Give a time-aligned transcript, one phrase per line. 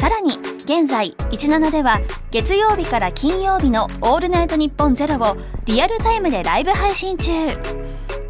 [0.00, 7.30] さらに現在17では月曜日から金曜日の「オールナイトニッポンゼロをリアルタイムでライブ配信中。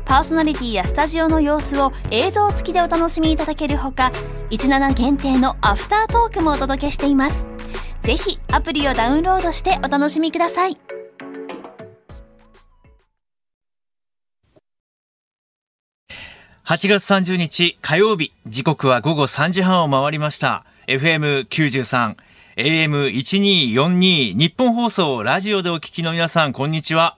[0.05, 4.11] パーソナリティやスタジオの様子を映像付きでお楽しみいただけるほか
[4.51, 7.47] 17限定のアフタートークもお届けしています。
[8.03, 10.77] ぜひアプリをダウンロードしてお楽しみください。
[16.65, 20.65] 8月30日火曜日、時刻は午後3時半を回りました。
[20.91, 22.17] FM93、
[22.57, 27.17] AM1242、ニッポン放送、ラジオでお聞きの皆さん、こんにちは。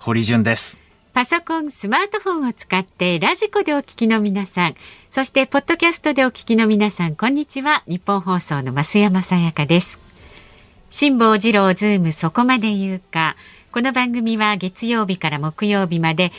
[0.00, 0.80] 堀潤です。
[1.12, 4.74] パソコン、スマートフォンを使ってラジコでお聞きの皆さん、
[5.08, 7.84] そしてポッドキャストでお聞きの皆さん、こんにちは。
[7.86, 10.00] ニッポン放送の増山さやかです。
[10.90, 13.36] 辛坊治郎ズームそこまで言うか。
[13.70, 16.32] この番組は月曜日から木曜日まで、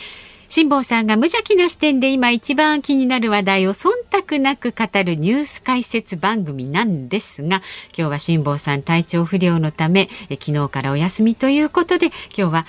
[0.54, 7.64] 辛坊さんが無邪気な視点で今一番気になる話題を忖度なく語るニュース解説番組なんですが
[7.98, 12.66] 今日は辛坊さん体調不良のためえ昨日からお休みということで今日は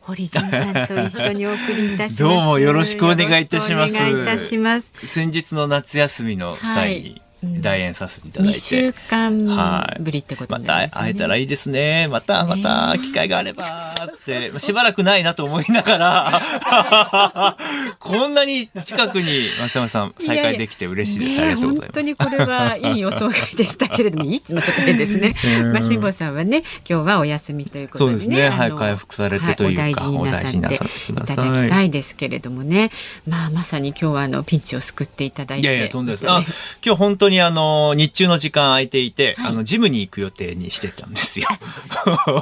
[0.00, 2.18] 堀潤さんと一緒にお送りいたします。
[2.26, 4.92] どうもよろしくお願いいたしますよろくお願いいたします。
[5.06, 8.60] 先日の夏休みの際にはい代演させていただい二て。
[8.60, 11.08] 週間はいぶりってことまになりますよね。
[11.08, 12.08] た会えたらいいですね。
[12.08, 17.56] また、また、機会があれば、って、まあしばらくないなと思いながら、
[17.98, 21.40] こんなに近くに、松山さん、再会できて嬉しいです。
[21.40, 21.86] ありがとうございます。
[21.86, 25.72] 本当にこれはいい予想外でしたけれども、 いいちょっと変ですねうん。
[25.72, 28.18] まあ、辛坊さんはね、今日はお休みということでね。
[28.18, 32.90] そうですねはい回復されてというかはいお大事になさっっててくだいさいただきたいですけれどもね。
[33.26, 35.66] まあ、まさに今日はあのピンチを救っていただいて。
[35.66, 36.76] いやいや、とんでもないです。
[36.76, 41.46] あ、今日本当にあの、日中の時間空いていて、はいあの、ジムに行く予定にしてたんですよ。
[42.04, 42.40] だか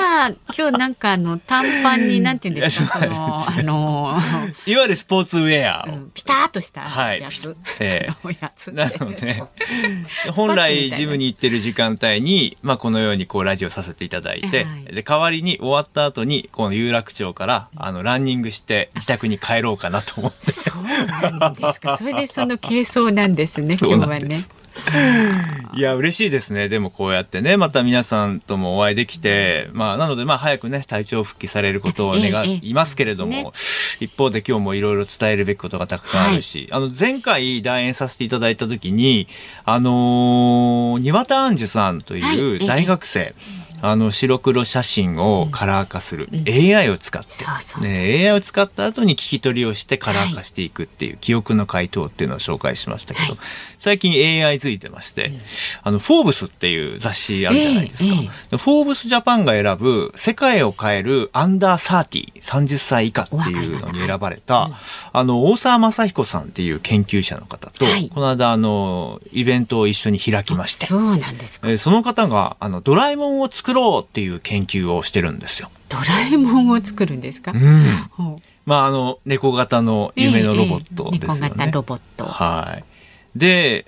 [0.00, 4.20] ら今日なんかあの短パンになんて言うんですか、 そのあの、
[4.66, 5.92] いわゆるスポーツウェアを。
[5.94, 7.56] うんピタッとしたはいやつ。
[7.78, 8.72] えおやつ。
[8.72, 9.42] なので、
[10.32, 20.52] 本来ジムに行ってる時間帯に、まあこのようにこうラジオさせていただいて、はいで、代わりに終わった後に、この有楽町から、あの、ランニングして自宅に帰ろうかなと思って。
[20.52, 21.96] そうなんですか。
[21.96, 23.76] それでその軽装なんですね。
[23.80, 24.50] 今日はんです。
[25.74, 26.68] いや、嬉しいですね。
[26.68, 39.28] でもこうやってね、また皆さんともお会いできて、まあ、なので、まあ、早くね、体調復帰されることを願ええいますけれども、そう一方で今日もいろいろ伝えるべきことがたくさんあるし、あの、前回代演させていただいた時に、
[39.64, 42.66] あのー、庭田杏樹さんとはいいうええ。
[42.66, 43.34] 大学生、
[43.90, 47.82] あの、白黒写真をカラー化する、AI を使って、そうそうそう。
[47.82, 53.38] ね、AI を使った後に聞き取りをしてカラー化していくっていう、記憶の回答っていうのを紹介しましたけど、はい。
[53.78, 55.32] 最近 AI づいてまして、
[55.82, 58.14] あの、フォーブスっていう雑誌あるじゃないですか。
[58.14, 64.70] えええでフォーブスジャパンが選ぶ世界を変えるアンダー30、30歳以下っていうのに選ばれた、
[65.12, 68.08] あの、大沢正彦さんっていう研究者の方と、はい。
[68.08, 71.68] この間、あの、イベントを一緒に開きまして、そうなんですか。
[71.68, 75.70] えーその方が、あの、ドラえもんを作ろうっていう研究をしてるんですよ。
[75.88, 77.52] ドラえもんを作るんですか？
[77.52, 78.08] うん。
[78.66, 81.40] まあ、あの、猫型の夢のロボットですよね。
[81.42, 82.24] ええ猫型ロボット。
[82.24, 82.84] はい。
[83.38, 83.86] で、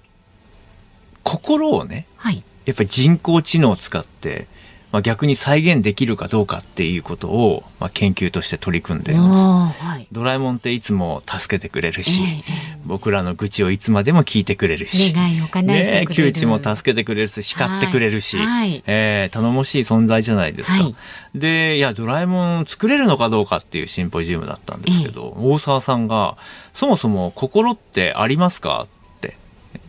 [1.24, 2.44] 心をね、はい。
[2.64, 4.46] やっぱり人工知能を使って、
[4.90, 9.84] まあ、逆に再現できるかどうかっていうことを、まあ、研究として取り組んでいます。
[9.84, 10.06] はい。
[10.12, 12.28] ドラえもんっていつも助けてくれるし、ええ
[12.74, 18.46] え僕らの愚痴をいつまでも聞いてくれるし、ねえ窮地も助けてくれるし、叱ってくれるし、はい。
[18.46, 20.82] はいえー頼もしい存在じゃないですか。
[20.84, 20.96] はい。
[21.34, 26.38] で、いや、ドラえもん作れるのかどうかっていうシンポジウムだったんですけど、大沢さんが、
[26.72, 28.86] そもそも心ってありますか？
[28.86, 29.36] って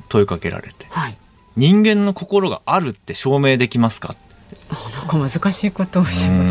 [0.10, 1.18] 問いかけられて、はい。
[1.56, 4.14] 人間の心があるって証明できますか？
[4.70, 6.48] なんか難しいことをおっしゃいま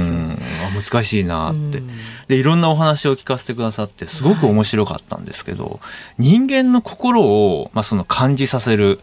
[0.80, 0.90] す。
[0.90, 1.90] 難しいなってうん。
[2.26, 5.78] で、いろんなお話を聞かせてくださって、すごく面白かったんですけど、
[6.18, 8.98] 人間の心を、まあ、その感じさせる、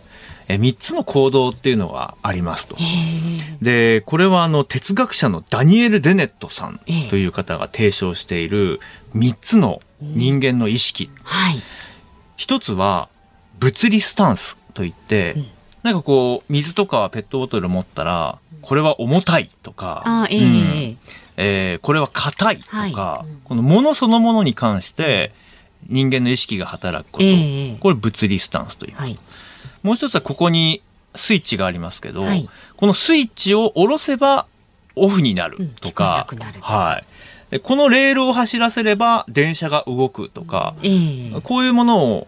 [0.47, 2.75] え、三つの行動っていうのがありますと。
[2.79, 8.79] ええで、これはあの、哲学者のダニエル・デネットさんええという方が提唱している
[9.13, 11.09] 三つの人間の意識。
[11.23, 11.62] はい。
[12.35, 13.07] 一つは、
[13.59, 15.54] 物理スタンスといって、うん
[15.85, 20.55] なんかこう、水とかペットボトル持ったら、これは重たいとか、あーええうん。
[20.55, 20.97] ええ
[21.73, 21.79] えー。
[21.79, 22.87] これは硬いとか、は
[23.23, 23.29] い。
[23.29, 25.31] うんこのものそのものに関して
[25.87, 29.11] 人間の意識が働くこと、ええこれ物理スタンスと言います。
[29.11, 29.19] はい。
[29.83, 30.81] もう一つはここに
[31.13, 32.49] スイッチがありますけど、はい。
[32.75, 34.47] このスイッチを下ろせば
[34.95, 37.03] オフになるとか、うんはい。
[37.51, 40.89] でこのレールを走らせれば電車が動くとか、え
[41.35, 42.27] えこういうものを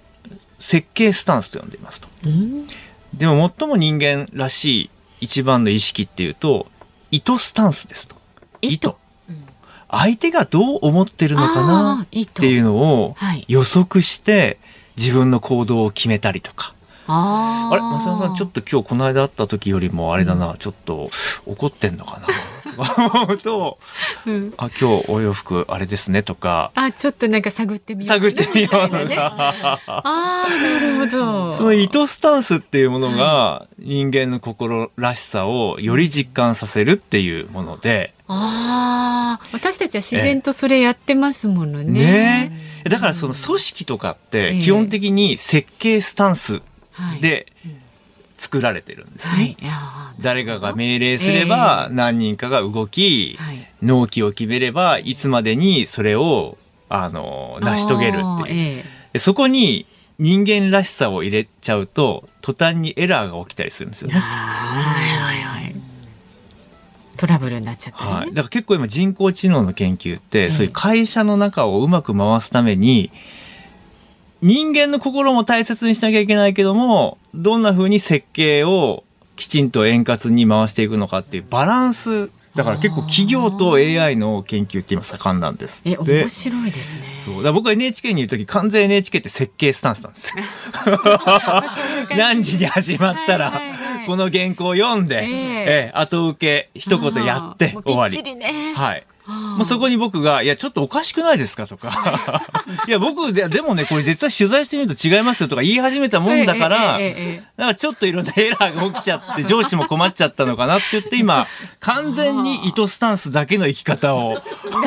[0.60, 2.10] 設計スタンスと呼んでいますと。
[2.26, 2.68] うん
[3.14, 4.90] でも最も人間らしい
[5.22, 6.68] 一番の意識っていうと、
[7.12, 8.16] 意図スタンスですと。
[8.62, 8.90] 意図。
[9.30, 9.48] うん
[9.90, 14.60] 相手がどう思ってるのかあなっていうのをはい予測して
[14.98, 16.74] 自分の行動を決めたりとか。
[17.08, 21.10] あれ、松山さん、ちょっと今日この間会った時よりもあれだな、ちょっと
[21.46, 22.28] 怒ってんのかな。
[22.78, 23.80] とか思うと、
[24.26, 24.54] うん。
[24.58, 28.16] あ、今日お洋服あれですねとか、あちょっとなんか探ってみよう。
[28.16, 31.54] 探ってみようのみたいなねが、 ああなるほど。
[31.54, 41.84] その意図スタンスっていうものが人間の心らしさをより実感させるっていうもので、ああ私たちは自然とそれやってますものね。
[41.84, 42.52] ね。
[42.90, 46.62] だからその組織とかって基本的に設計スタンスはい
[47.22, 47.48] で
[48.36, 49.58] 作られてるんですね。
[49.60, 50.22] はい。
[50.22, 53.68] 誰かが命令すればええ何人かが動き、はい。
[53.82, 56.58] 納期を決めればいつまでにそれを
[56.90, 58.80] あの成し遂げるっていう。
[58.80, 59.86] えでそこに
[60.20, 64.16] 人間らしさを入れちゃうと途端にエラーが起きたりするんですよね。
[64.16, 65.76] えはいはいはい。
[67.18, 70.50] トラブルになっちゃったりね、はい、だから結構今人工知能の研究って、え。
[70.52, 73.12] そういう会社の中をうまく回すために
[74.42, 79.04] 人間の心も大切にしなきゃいけないけどもどんな風に設計を
[79.36, 85.84] きちんと円滑に回していくのかっていうバランスだから結構企業と AI の研究って今盛んなんです。
[85.86, 90.44] えで面白いですねそうだ僕は NHK にいる時完全 NHK って設計スタンスなんです よ。
[92.18, 93.62] 何時に始まったら、
[94.08, 98.16] この原稿を読んで、ええええ後受け一言やって終わり。
[98.16, 99.04] きっちりねはい。
[99.28, 102.54] あーもうそこに僕が、いや、ちょっとおかしくないですかとか、
[102.88, 102.92] い。
[102.92, 107.00] や、僕で、でもね、これ絶対取材してみると違いますよとか言い始めたもんだから、
[107.58, 111.48] なんかちょっといろんなエラーが起きちゃって、上司も困っちゃったのかなって言って、今、
[111.80, 114.42] 完全に糸スタンスだけの生き方を、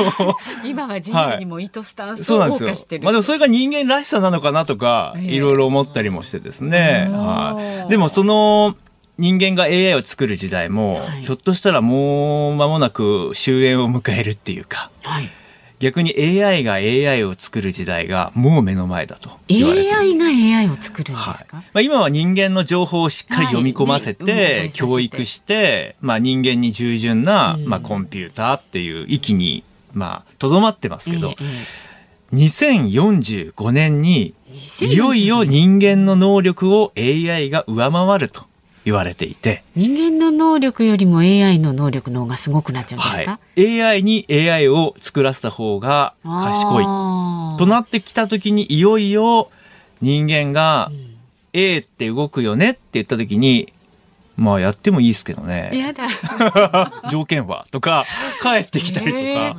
[0.64, 2.68] 今は自由にも糸スタンスをそうなんですよ。
[2.68, 2.98] 謳歌して。
[2.98, 5.34] る、まあでもそれが人間らしさなのかなとか、ええ。
[5.34, 7.08] いろいろ思ったりもしてですね。
[7.12, 7.90] はい。
[7.90, 8.76] でもその、
[9.20, 11.22] 人間が AI を作る時代も、はい。
[11.22, 15.30] ひょっとしたらもう間もなく終焉を迎えるっていうか、はい、
[15.78, 19.96] 逆に AI が AI を作る時代がもう目の前だと言われてる。
[19.96, 21.44] AI が AI を作るんですはい。
[21.44, 27.66] か、まあ、今は人間の情報をしっかり読み込ませて、はいねうん教育して、まあ、人間に従順な、うん。
[27.66, 31.44] まあ、コンピューターっていう域にまあとどまってますけど、ええ
[32.32, 38.44] 2045年にええいよいよ人間の能力を AI が上回ると
[38.84, 46.84] 言われていて、人間の能力よりも AI の能力の方がすごくなっちゃうんですか、はい、AI に AI を作らせた方が賢い。
[47.58, 49.50] となってきた時にいよいよ
[50.00, 51.10] 人間がうん。
[51.52, 53.72] A って動くよねって言った時に
[54.36, 55.70] まあやってもいいですけどね。
[55.72, 56.08] やだ。
[57.10, 58.06] 条件はとか
[58.40, 59.54] 帰ってきたりとか、ええ。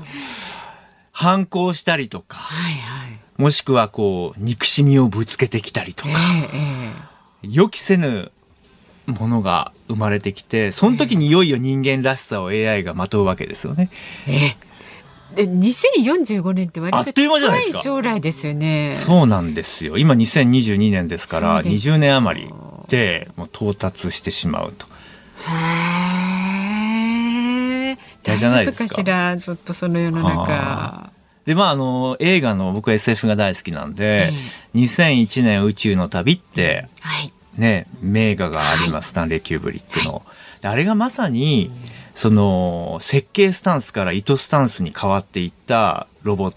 [1.11, 3.19] 反抗したりとかはいはい。
[3.37, 6.19] もしくはこう憎しみをぶつけてきたりとえか、
[6.53, 6.93] え
[7.43, 7.47] え。
[7.49, 8.31] 予期せぬ
[9.07, 13.89] ものが生まれてきてその時にいよいよ人間らしさを AI がまとうわけですよね。
[14.27, 14.57] ええ。
[15.35, 17.59] で2045年って割と近か。
[17.59, 18.93] い将来ですよね。
[18.95, 19.97] そうなんですよ。
[19.97, 21.95] 今2022年ですからそうですよ。
[21.95, 22.49] 20年余り
[22.89, 24.85] でもう到達してしまうと。
[24.85, 25.49] へ
[27.91, 27.97] え。
[28.23, 29.37] 大丈夫かしら？
[29.37, 31.11] ちょっとその世の中。
[31.45, 34.31] でまああの映画の僕は SF が大好きなんで、
[34.75, 40.21] 2001年宇宙の旅ってはいね名画があります、スタンレー・キューブリックの。
[40.61, 41.71] であれがまさに、
[42.13, 46.51] その設計スタンスから糸スタンスに変わっていったロボッ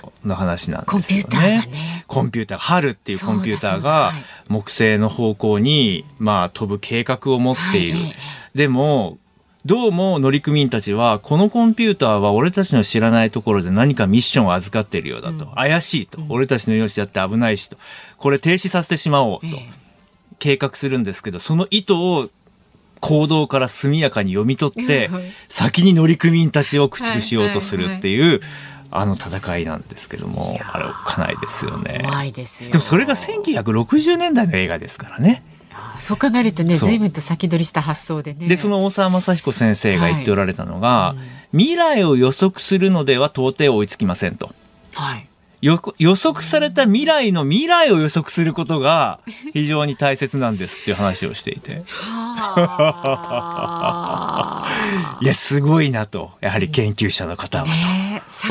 [0.00, 1.66] トの話なんですよピューターがね。
[1.66, 4.12] ねコンピューター、春っていうコンピューターが
[4.48, 7.98] 木星の方向に、まあ、飛ぶ計画を持っている。
[7.98, 9.18] はいえでも、
[9.64, 15.44] どうも乗組員たちは、このコンピューターは俺たちの知らないところで何かミッションを預かっているようだと。
[15.44, 16.26] うん怪しいとうん。
[16.30, 17.76] 俺たちの命だって危ないしと。
[18.16, 19.46] これ停止させてしまおうと。
[19.46, 19.89] ええ
[20.40, 22.28] 計画するんですけど、その意図を
[23.00, 28.40] 行動から速やかに読み取って はい、先に乗組員たちを駆逐しようとするっていう、
[28.90, 32.00] あの戦いなんですけども、あれおっかないですよね。
[32.02, 32.70] 怖いですよ。
[32.70, 35.44] でもそれが1960年代の映画ですからね。
[35.72, 38.48] あそう考えるとね随分と先取りした発想でね。
[38.48, 41.16] で、その大沢雅彦先生が言っておられたのが、は
[41.52, 41.56] い。
[41.56, 44.54] 未来を予測するのでは到底追いつきませんと。
[44.92, 45.20] はい。
[45.20, 45.29] 予
[45.62, 45.76] 予
[46.14, 49.20] 測された未来の未来を予測することが
[49.52, 51.82] 非常に大切なんですっていう話をしていて。
[55.20, 57.72] いや、すごいなと、やはり研究者の方はと。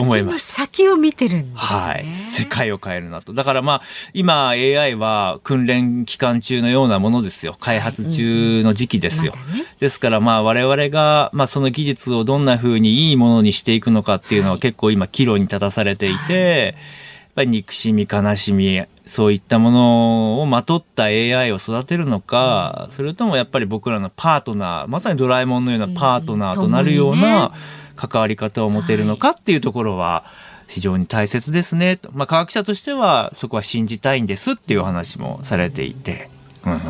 [0.01, 0.53] 思います。
[0.53, 2.13] 先を見てるんです、ね、はい。
[2.13, 3.33] 世界を変えるなと。
[3.33, 3.81] だからまあ、
[4.13, 7.55] 今 AI は訓練期間中のようなものですよ。
[7.59, 9.33] 開発中の時期ですよ。
[9.35, 16.98] うんまね、ですからまあ、我々が、まあ、その技術をどんな風にいいものにしていくのかっていうのは結構今、岐路に立たされていて、はい
[17.39, 27.53] ぱり憎しみ、悲しみ、そういったものをまとった AI を育てるのか、それともやっぱり僕らのパートナー、まさにドラえもんのようなパートナーとなるような
[27.95, 30.25] 関わり方を持てるのかっていうところは、
[30.67, 32.11] 非常に大切ですねと。
[32.13, 36.29] まあ、科学者としてはそこは信じたいんですっていうお話もされていて。
[36.65, 36.81] うん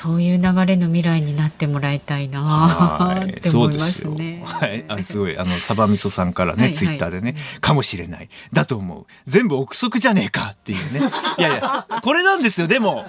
[0.00, 4.44] そういう流れの未来になってもらいたいなって思いますね。
[4.46, 11.00] はい、あすごいあのサバミソさんからね、はいはい、ツイッターでね、かもしれないだと思う全部憶測じゃねえかっていうね。
[11.36, 12.68] いやいやこれなんですよ。
[12.68, 13.06] でも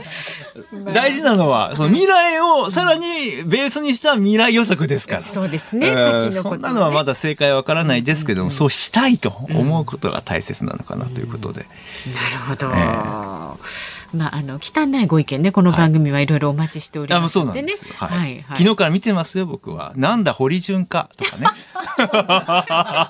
[0.92, 5.22] 大事なのはその未来をさらにベースにした未来予測ですから。
[5.22, 5.94] そうですね。
[5.94, 11.68] 先のこと、ね、そんなのはまだ正解はわからないですけども、うんうん、そうしたいと思うことが大切なのかなということで。
[12.08, 12.68] うん、なるほど。
[12.68, 19.94] えーまあ、あの汚いご意見ねこの番組はいろいろお待ちしておりますのでね、はい、はいはい、昨日から見てますよ僕は。
[19.96, 21.48] なんだ堀潤かとかね。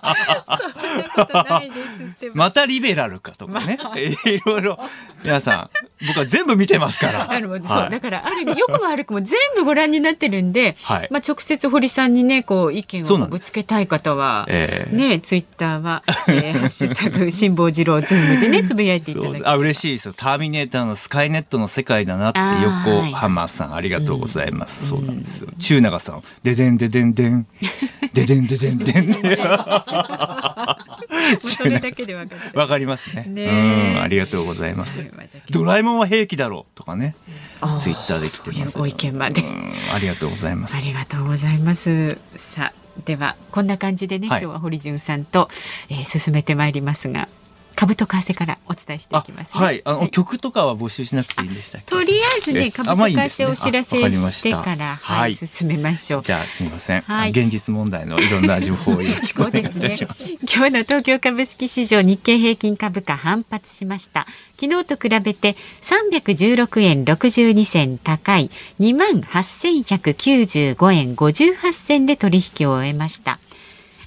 [2.33, 3.77] またリベラルかとかね、
[4.25, 4.79] いろいろ。
[5.23, 5.69] 皆さん
[6.07, 7.27] 僕は全部見てますから。
[7.31, 20.13] あの、そうだからある意味よくも悪くも全部ご覧になってるんで、はい、まあ直接堀さんにねこう意見をぶつけたい方は、えー、ねツイッターは、えー、 ハッシュタグ辛坊治郎ズームでねつぶやいていただきあ嬉しいですよ。
[20.15, 24.87] ターミネーターのスカイネットの世界だなって横浜さんありがとうございます。
[24.89, 25.49] そうなんですよ。
[25.59, 27.45] 中永さんででんででんでん
[28.13, 29.19] ででんででんでん。
[31.41, 33.25] それだけでわかわかりますね。
[33.27, 33.43] ね
[33.95, 35.03] うんありがとうございます。
[35.49, 37.15] ドラえもんは兵器だろうとかね。
[37.79, 38.77] ツイッターで来てます。
[38.77, 39.43] ご意見まで。
[39.93, 40.75] ありがとうございます。
[40.75, 42.17] ありがとうございます。
[42.36, 45.50] さあではこんな感じでね、今日は堀潤さんと、
[45.89, 47.27] えー、進めてまいりますが。
[47.75, 53.97] 株と為替からお伝えしていきます、ね、はい、あの、はい、曲とかは募集しなくていいんでしたとりあえずね、株と為替をお知らせ
[54.31, 56.21] してから、はい、進めましょう。
[56.21, 57.29] じゃあ、すみません、はい。
[57.31, 60.25] 現実問題のいろんな情報をよろしくお願いします。
[60.25, 64.27] すね、今日の東京株式市場日経平均株価反発しました。
[64.59, 73.39] 昨日と比べて316円62銭高い2万8195円58銭で取引を終えました。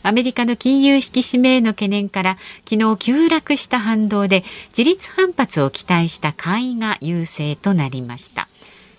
[0.03, 8.49] アメリカの金融引き締めへの懸念から昨日急落した反動で自立反発を期待した買いが優勢となりました。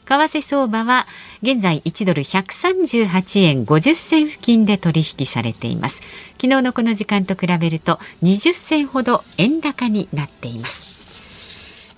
[0.05, 1.07] 為替相場は
[1.41, 6.01] 現在1ドル138円50銭付近で取引されています。
[6.41, 11.02] 昨日のこの時間と比べると20銭ほど円高になっています。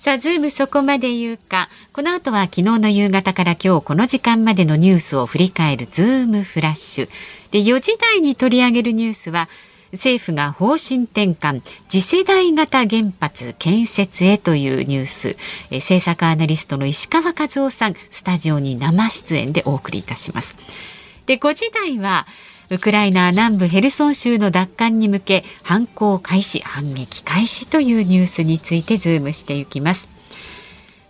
[0.06, 1.68] さあ、ズームそこまで言うか。
[1.92, 7.08] この後は昨日の夕方から今日この時間までのニュースを振り返るズームフラッシュ。
[7.50, 9.48] で4時台に取り上げるニュースは
[9.90, 15.36] 政府が方針転換次世代型原発建設へというニュース
[15.72, 20.56] え政策アナリストの石川和男さんスタジオに生出演でお送りいたします
[21.26, 22.28] で5時台は
[22.70, 30.16] ウクライナ南部ヘルソン州の奪還に向け反攻開始反撃開始というニュースについてズームしていきます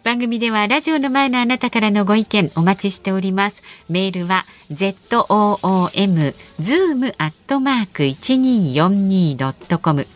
[0.07, 3.65] 番組ではラジオの前のあなたからのご意見お待ちしております。
[3.91, 10.07] メールは zoom zoom アットマーク一二四二ドットコム。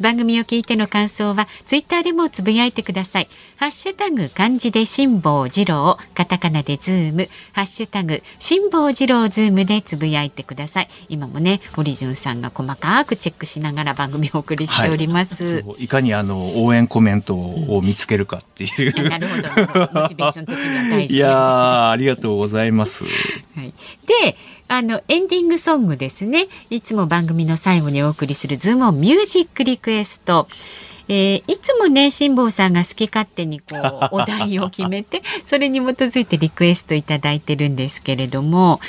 [0.00, 3.28] 番組を聞いての感想はツイッターでもつぶやいてください。
[3.56, 10.88] ハッシュタグ漢字で辛坊治郎、カタカナでズーム、ハッシュタグ辛坊治郎ズームでつぶやいてください。
[11.08, 15.62] 今もね、堀潤さんが細かくチェックしながら番組をお送りしております。
[15.62, 18.94] はい、いかにあの応援コメントを見つけるかっていう。
[18.96, 19.42] うん、なるほど。
[20.00, 21.14] モチベーション的には大事。
[21.14, 23.04] いやありがとうございます。
[23.04, 23.10] は
[23.62, 23.72] い。
[24.06, 24.36] で、
[24.68, 26.48] あのエンディングソングですね。
[26.70, 30.48] いつも番組の最後にお送りするズームミュージックリクエスト
[31.08, 38.80] えー、いつもね辛坊さんが好き勝手にこう お題を決めてそれに基づいてリクエストいただいてるんですけれども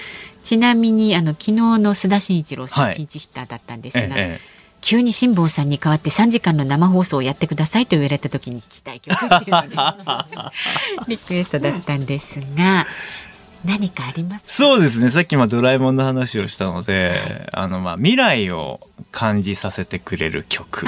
[0.43, 4.39] ちなみにあの昨日の須田慎一郎さん、はい、ピンチヒッターだったんですが、ええ、
[4.81, 9.75] 急に辛坊さんに代わって3時間の生放送をやってくださいと言われた時に聞きたい曲っていうので
[11.07, 12.87] リクエストだったんですが
[13.67, 14.45] 何かあります？
[14.47, 15.09] そうですね。
[15.09, 18.79] さっきまドラえもんの話をしたので、はい、あのまあ未来を
[19.11, 20.87] 感じさせてくれる曲。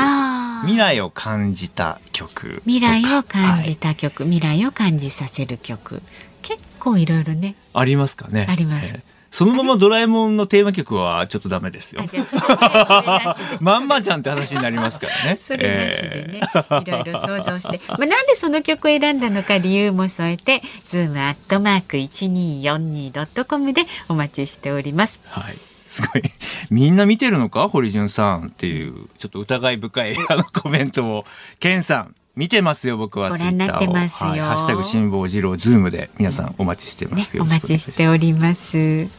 [0.62, 6.02] 未来を感じた曲未来を感じた曲、はい、未来を感じさせる曲。
[6.42, 7.56] 結構いろいろね。
[7.74, 8.48] ありますかね。
[8.50, 8.96] あります、
[9.32, 12.04] そのままドラえもんのテーマ曲はちょっとダメですよ。
[13.60, 15.40] まんまじゃんって話になりますからね。
[15.44, 25.22] それなしでね、えー、いろいろ想像して、 まあ、なんでその曲を選んだのか理由も添えて、ズームアットマーク一二四二ドットコムでお待ちしております。
[25.26, 25.56] はい。
[25.88, 26.24] すごい。
[26.70, 27.68] みんな見てるのか？
[27.70, 31.26] 堀潤さんっていう、ちょっと疑い深いあのコメントを。
[31.60, 39.10] ケンさん、見てますよ僕はご覧になってますよ、はい、ハッシュタグ辛坊治郎ズームで皆さんお待ちしてます、ね、お待ちしております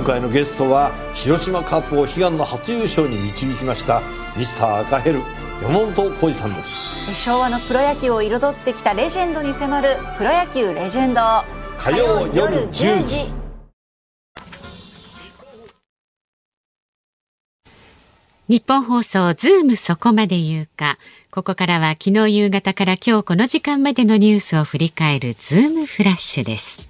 [0.00, 4.00] 今回のゲストは広島カープを悲願の初優勝に導きました
[4.34, 5.20] ミスター赤ヘル
[5.60, 11.20] 山本浩二さんです昭和のプロ野球を彩ってきたレジェンドに迫るプロ野球レジェンド
[11.76, 13.30] 火曜夜10時
[18.48, 20.96] ニッポン放送ズームそこまで言うか。
[21.30, 26.89] ここからは昨日夕方から今日この時間までのニュースを振り返るズームフラッシュです。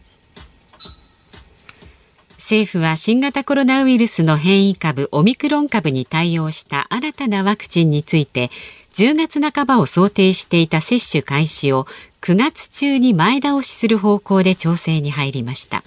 [2.50, 8.50] 政府は新型コロナウイルスの変異株オミクロン株に対応した新たなワクチンについて
[8.94, 11.86] 10月半ばを想定していた接種開始を
[12.22, 15.84] 9月中に前倒しする方向で調整に入りました。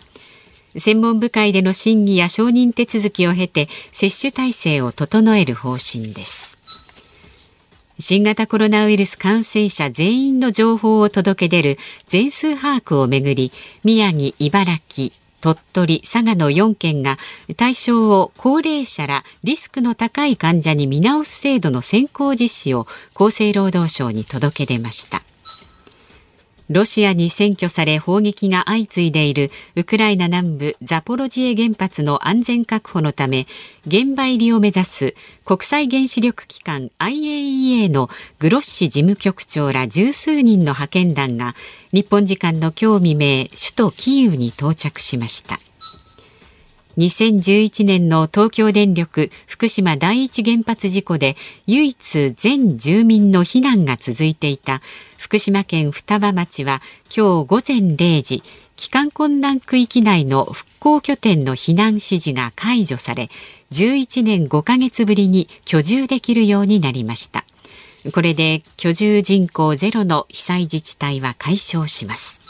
[0.77, 6.57] 専門部会での審議や承認手続きを経て接種体制を整える方針です
[7.99, 11.77] 新型コロナウイルス感染者全員の情報を届け出る
[12.07, 13.51] 全数把握をめぐり
[13.83, 17.17] 宮城、茨城、鳥取、佐賀の4県が
[17.57, 25.21] 対象を高齢者らリスクの高い患者に見直す制度の先行実施を厚生労働省に届け出ました。
[26.69, 33.47] ロシアに占拠され砲撃が相次いでいるウクライナ南部ザポロジエ原発の安全確保のため
[33.85, 41.53] 現場入りを目指す国際原子力機関 IAEA のグロッシ事務局長ら十数人の派遣団が
[41.91, 45.59] 日本時間の今日未明首都キーウに到着しました。
[46.97, 51.35] 2011年の東京電力福島第一原発事故で
[51.65, 54.81] 唯一全住民の避難が続いていた
[55.17, 58.43] 福島県双葉町は今日午前0時
[58.75, 63.29] 帰還困難区域内の復興拠点の避難指示が解除され
[63.71, 67.43] 11年5ヶ月ぶりに居住できるようになりました
[68.11, 72.42] これで居住人口ゼロの被災自治体は解消します。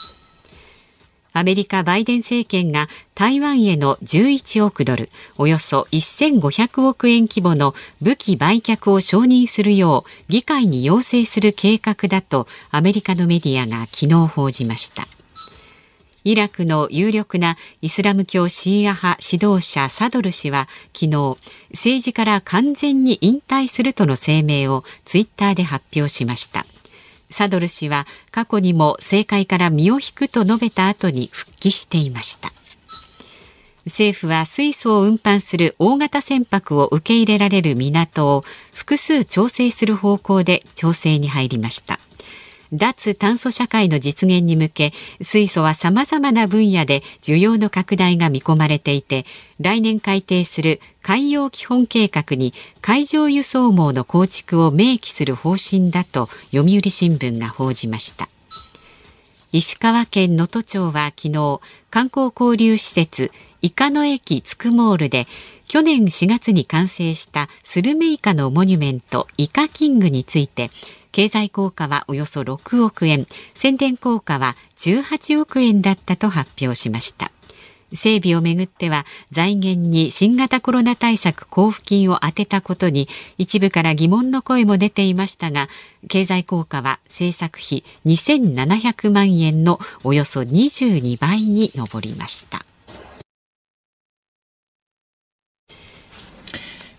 [1.34, 15.08] アメリカバイデン政権が台湾への11億ドルおよそ1500億円規模の武器売却を承認するよう議会に要請する計画だとアメリカのメディアが昨日報じました。
[16.24, 21.38] イラクの有力なイスラム教シーア派指導者サドル氏は昨日
[21.72, 26.66] 政治から完全に引退するとの声明をツイッターで発表しました。
[27.34, 32.54] サドル氏は過去にも政界から身を引くと述べた後に復帰していました。
[33.86, 42.00] 政府は水素を運搬する大型船舶を受け入れられる港を複数調整する方向で調整に入りました。
[42.74, 49.26] 脱炭素社会の実現に向け水素は様々な分野で需要の拡大が見込まれていて
[49.60, 58.28] 来年改定する海洋基本計画に海上輸送網の構築を明記する方針だと読売新聞が報じました。
[59.52, 63.32] 石川県能登町は昨日観光交流施設
[63.62, 65.28] イカの駅つくモールで
[65.68, 70.72] 去年4月に完成したスルメイカのモニュメントイカキングについて
[71.14, 73.28] 経済効果はおよそ6億円。
[73.54, 77.32] 宣伝効果は18億円だったと発表しました。
[77.94, 85.70] 整備をめぐっては財源に新型コロナ対策交付金を充てたことに一部から疑問の声も出ていましたが
[86.10, 92.66] 経済効果は政策費2700万円のおよそ22倍に上りました。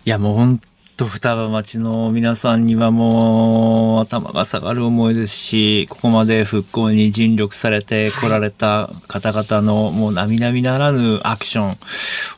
[0.05, 0.61] いやもう本
[0.95, 11.77] と双葉町の皆さんにはもう頭が下がる思いですし、ここまで復興に尽力されて来られた方々のもう並々ならぬアクション、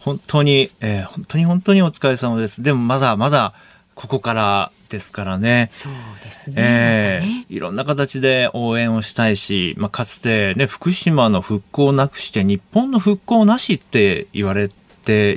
[0.02, 2.64] 本当に、えー、本当に本当にお疲れ様です。
[2.64, 3.54] でもまだまだ
[3.94, 5.68] ここからですからね。
[5.72, 5.92] そう
[6.24, 6.56] ですね。
[6.58, 14.87] えー、ねいろんな形で応援をしたいし、まあ、かつてね、福島の復興なくして日本の復興なしって言われて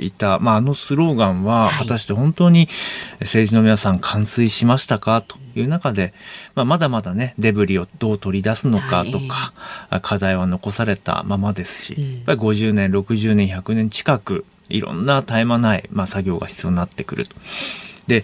[0.01, 2.67] いた、まあ、あのスローガンは果たして本当に
[3.19, 5.21] 政治の皆さん完遂しましたか？
[5.21, 6.13] という中で、
[6.55, 9.53] まあ、まだまだねデブリをどう取り出すのかとか、
[9.89, 17.35] はい、課題は残されたままですし、やっぱり50年60年100年近くいろんな絶え間ない、まあ、作業が必要になってくると。
[18.11, 18.23] で、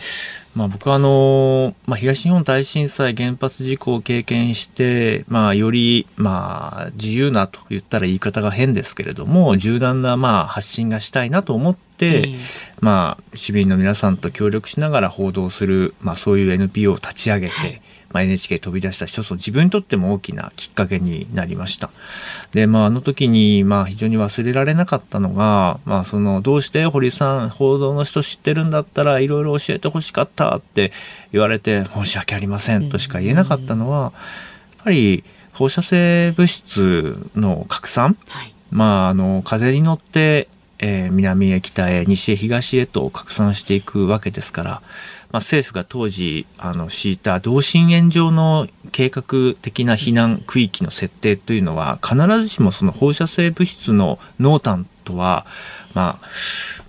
[0.54, 12.36] まあ、僕はあの、まあ、東日本大震災原発事故を経験して、まあ、より、まあ、自由なと言ったら言い方が変ですけれども柔軟なまあ発信がしたいなと思って、ええ
[12.82, 17.82] まあ、市民の皆さんと協力しながら報道する、まあ、そういう NPO を立ち上げて、はい
[18.17, 21.91] まあ、NHK 飛び出した一つの自分にとっても大きなきっかけになりました。
[22.51, 30.91] で、まあ、あの時に、まあ、非常に忘れられなかったのが、まあ、その、どうして堀さん、報道の人知ってるんだったらいろいろ教えてほしかったって
[31.32, 33.99] 言われて、申し訳ありませんとしか言えなかったのは、
[34.77, 38.17] やっぱり放射性物質の拡散？
[38.30, 38.53] はい。
[38.71, 40.47] まあ、あの、風に乗って、
[40.80, 44.82] えー南へ北へ西へ東へと拡散していくわけですから、
[45.32, 55.46] まあ、政府が当時あの敷いた同心円状の計画的な避難区域の設定というのは必ずしもその放射性物質の濃淡とは、
[55.94, 56.20] まあ、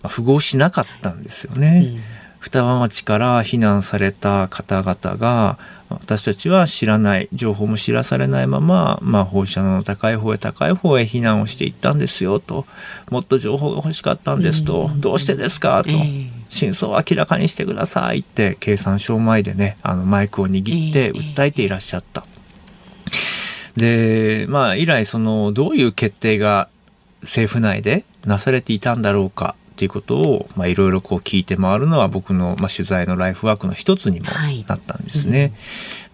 [0.03, 2.01] まあ符合しなかったんですよね。
[2.39, 5.59] 双葉町から避難された方々が
[5.91, 12.67] 私たちは知らない情報も知らされないまま、まあ、放射能の高い方へ高い方へ避難をしていったんですよと。
[13.11, 15.83] もっと情報が欲しかったんですと、どうしてですか？
[15.83, 16.27] と、ええ。
[16.51, 21.11] 真相を明らかにしてくださいって経産省前でねあのマイクを握ってええ。
[21.13, 22.25] 訴えていらっしゃった。
[23.77, 26.69] でまあ以来そのどういう決定が
[27.23, 35.53] 政府内でなされていたんだろうかっていうことをまあいろいろこう聞いて回るのは僕のまあ取材のライフワークの一つにもはいなったんですね。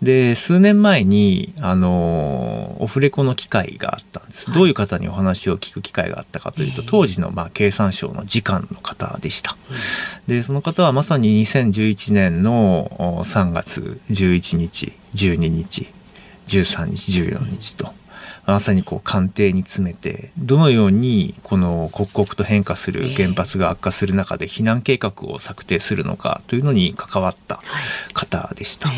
[0.02, 4.50] で数年前にあのオフレコの機会があったんです。
[4.50, 9.56] はいどういう方にお話を聞く機会があったかというとええ当時のまあ経産省の次官の方でした。
[10.26, 15.88] でその方はまさに2011年のお3月11日12日
[16.48, 17.90] 13日14日と
[18.46, 27.60] まさにこう官邸に詰めてどのようにこの刻々と変化する原発が悪化する中で避難計画を策定するのかというのに関わった
[28.12, 28.90] 方でした。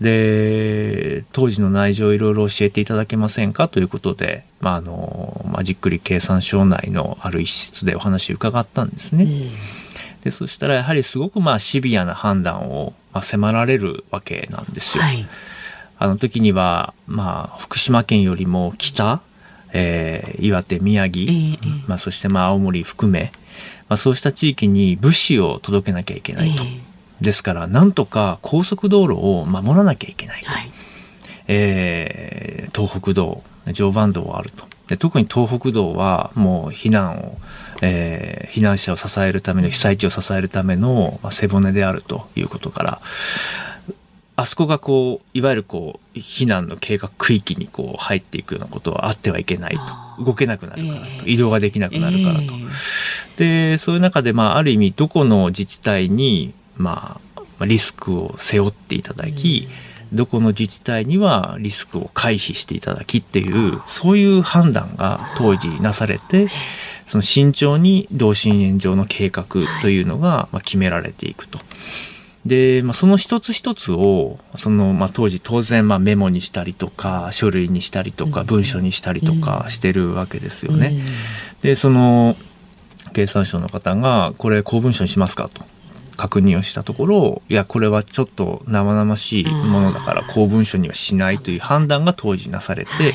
[0.00, 9.28] で当時の内情をいろいろ教えていただけませんかということで、まああのまあ、じっくり経産省内のある一室でお話を伺ったんですね。
[10.22, 15.04] でそしたらやはりすごくまあシビアな判断をまあ迫られるわけなんですよ。
[15.04, 15.26] はい。
[16.02, 19.20] あの時には、まあ、福島県よりも北、
[19.72, 23.30] えー岩手宮城、ええまあ、そしてまあ青森含め、
[23.88, 26.64] まあ、そうした地域に物資を届けなきゃいけないと。
[26.64, 30.50] ええですからなんとか高速道路を守らなきゃいけないと。
[30.50, 30.70] はい。
[31.46, 37.38] えー東北道常磐道はあるとで特に東北道はもう避難を、
[37.80, 43.00] えー避難者を支えるための被災地を支えるための、まあ、背骨であるということから
[44.42, 50.24] あそこがこういわゆるこう避難の計画区域にこう入っていくようなことはあってはいけないと。
[50.24, 51.30] 動けなくなるからと、ええ。
[51.30, 52.54] 移動ができなくなるからと。
[53.38, 59.68] えでそういう中で、まあ、ある意味どこの自治体に、まあ、まあリスクを背負っていただき、
[60.12, 66.48] どこの自治体にはリスクを回避していただきっていうそういう判断が当時なされて
[67.08, 69.46] その慎重に同心円状の計画
[69.80, 71.58] というのがまあ決められていくと。
[72.46, 81.00] で、まあ、その一つ一つをその、まあ、当時当然まあメモにしたりとか書類にしたりとか文書にしたりとかしてるわけですよね。
[81.62, 82.36] でその
[83.12, 85.62] 経産省の方が「これ公文書にしますか?」と
[86.16, 93.14] 確認をしたところいやこれはちょっと生々しいものだから公文書にはしないという判断が当時なされて、はい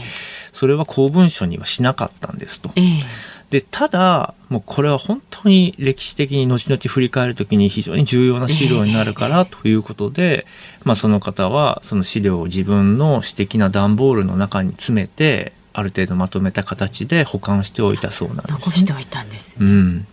[0.58, 2.72] それは公文書にはしなかったんですと。
[2.76, 3.04] ええ
[3.50, 10.46] でただもうこれは本当に歴史的に後々振り返る時に非常に重要な資料になるからということで、
[10.84, 18.58] まあ、その方はその資料を自分の私的な段ボールの中に詰めてある程度まとめた形で保管しておいたそうなんです、ね。
[18.60, 19.56] 残しておいたんです。
[19.60, 20.08] うん、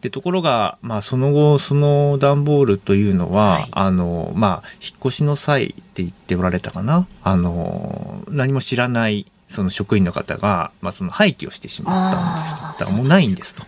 [0.00, 12.62] でところが、まあ、その後その段ボールというのは、はいあのまあ、引っ越しの際って言っておられたかなあの何も知らないその職員の方が、まあ、その廃棄をしてしまったんですと。
[12.62, 13.64] だからもうないんですと。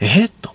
[0.00, 0.54] ええと。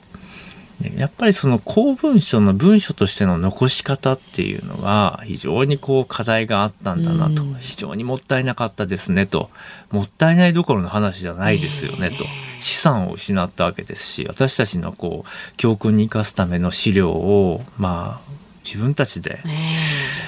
[0.82, 7.56] でやっぱりその公文書の文書としての残し方っていうのは非常にこう課題があったんだなと、うん。
[7.60, 9.52] 非常にもったいなかったですねと。
[9.91, 12.26] もったいないどころの話じゃないですよねと。
[12.60, 18.32] 資産を失ったわけですし私たちのこう教訓に生かすための資料をまあ
[18.65, 19.39] 自分たちで。
[19.46, 20.28] ええ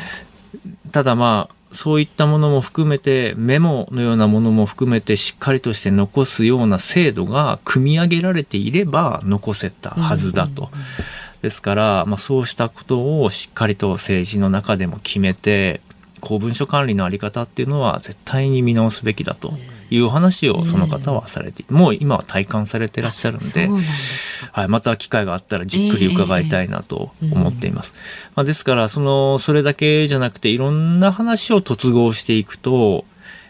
[0.91, 10.69] ただまあそういったものも含めてメモのようなものも含めてしっかりとして残すような制度が組み上げられていれば残せたはずだと。
[11.41, 15.79] ですから、まあ、そうしたことをしっかりと政治の中でも決めて
[16.19, 19.53] 公文書管理のあり方っていうのは絶対に見直すべきだと
[19.89, 23.69] いうお話をその方はされて、もう今は体感されてらっしゃるんで、
[24.51, 27.93] はい、また機会があったらじっくり伺いたいなと思っています。
[28.35, 33.05] まあ、ですから、その、それだけじゃなくて、いろんな話を突合していくと、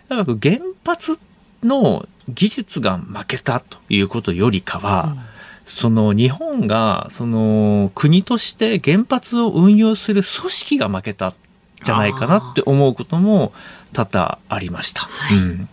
[0.09, 1.19] 原発
[1.63, 5.29] の技術が負けたということよりかは、うん。
[5.69, 11.35] その日本がその国として原発を運用する組織が負けた
[11.83, 13.53] じゃないかなって思うことも
[13.93, 15.01] 多々ありました。
[15.01, 15.69] はい、うん、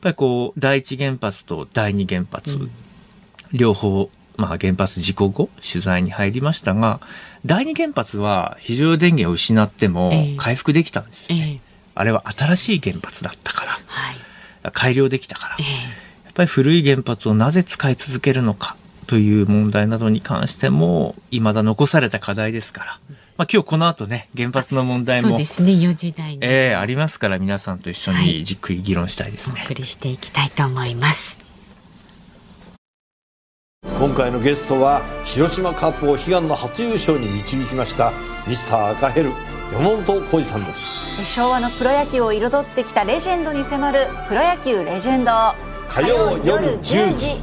[0.00, 2.70] ぱりこう第一原発と第二原発、うん、
[3.52, 7.00] 両方まあ原発事故後取材に入りましたが
[7.44, 11.44] 第二原発は非常電源を失っても回復できたんですよね。
[11.44, 11.60] えー、
[11.94, 14.16] あれは新しい原発だったから、はい、
[14.72, 15.64] 改良できたから、えー、
[16.24, 18.76] やっぱり古い原発をなぜ使い続けるのか
[19.08, 22.98] という問題などに関しても、未だ残された課題ですから。
[23.38, 25.28] まあ、今日この後ね、原発の問題も。
[25.28, 26.38] そうですね、4時台に。
[26.42, 29.60] ええー、ありますから、皆さんと一緒にじっくり議論したいですね。
[29.60, 31.38] はい、お送りしていきたいと思います。
[33.96, 38.12] 今回のゲストは、広島カップを悲願の初優勝に導きました、
[38.48, 39.30] ミスター赤ヘル、
[39.72, 41.24] 山本浩二さんです。
[41.32, 45.30] 昭和のプロ野球を彩ってきたレジェンドに迫る、プロ野球レジェンド。
[45.88, 47.40] 火曜夜10時。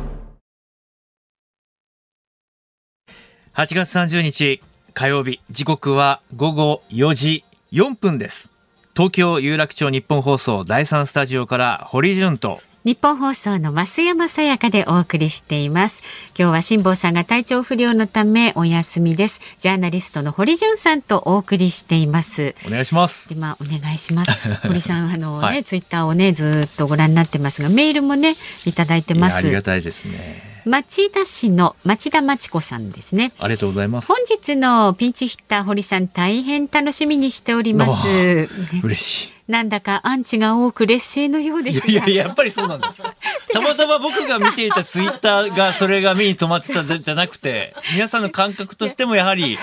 [3.54, 4.62] 8月30日
[4.98, 8.50] 火曜日時刻は午後4時4分です。
[8.96, 16.02] 東京有楽町日本放送第3スタジオから堀潤と日本放送の増山さやかでお送りしています。
[16.40, 19.42] 今日は辛坊さんが体調不良のためお休みです。
[19.60, 22.56] ジャーナリストの堀潤さんとお送りしています。
[22.66, 23.28] お願いします。
[23.28, 24.32] でまあお願いします。
[24.66, 29.36] 堀さんあのね、はい、ツイッターをねずっとご覧になってますがメールもねいただいてます。
[29.36, 33.34] ありがたいですね町田市の町田真知子さんですね。
[33.40, 34.08] ありがとうございます。
[34.08, 38.08] 本日のピンチヒッター堀さん大変楽しみにしております。
[38.08, 38.50] ね、
[38.84, 39.36] 嬉しい。
[39.48, 43.14] なんだかアンチが多く劣勢のようですいやいや、やっぱりそうなんですか。
[43.54, 49.60] たまたま僕が見ていたツイッターがそれが目に留まってたじゃなくて、皆さんの感覚としてもやはり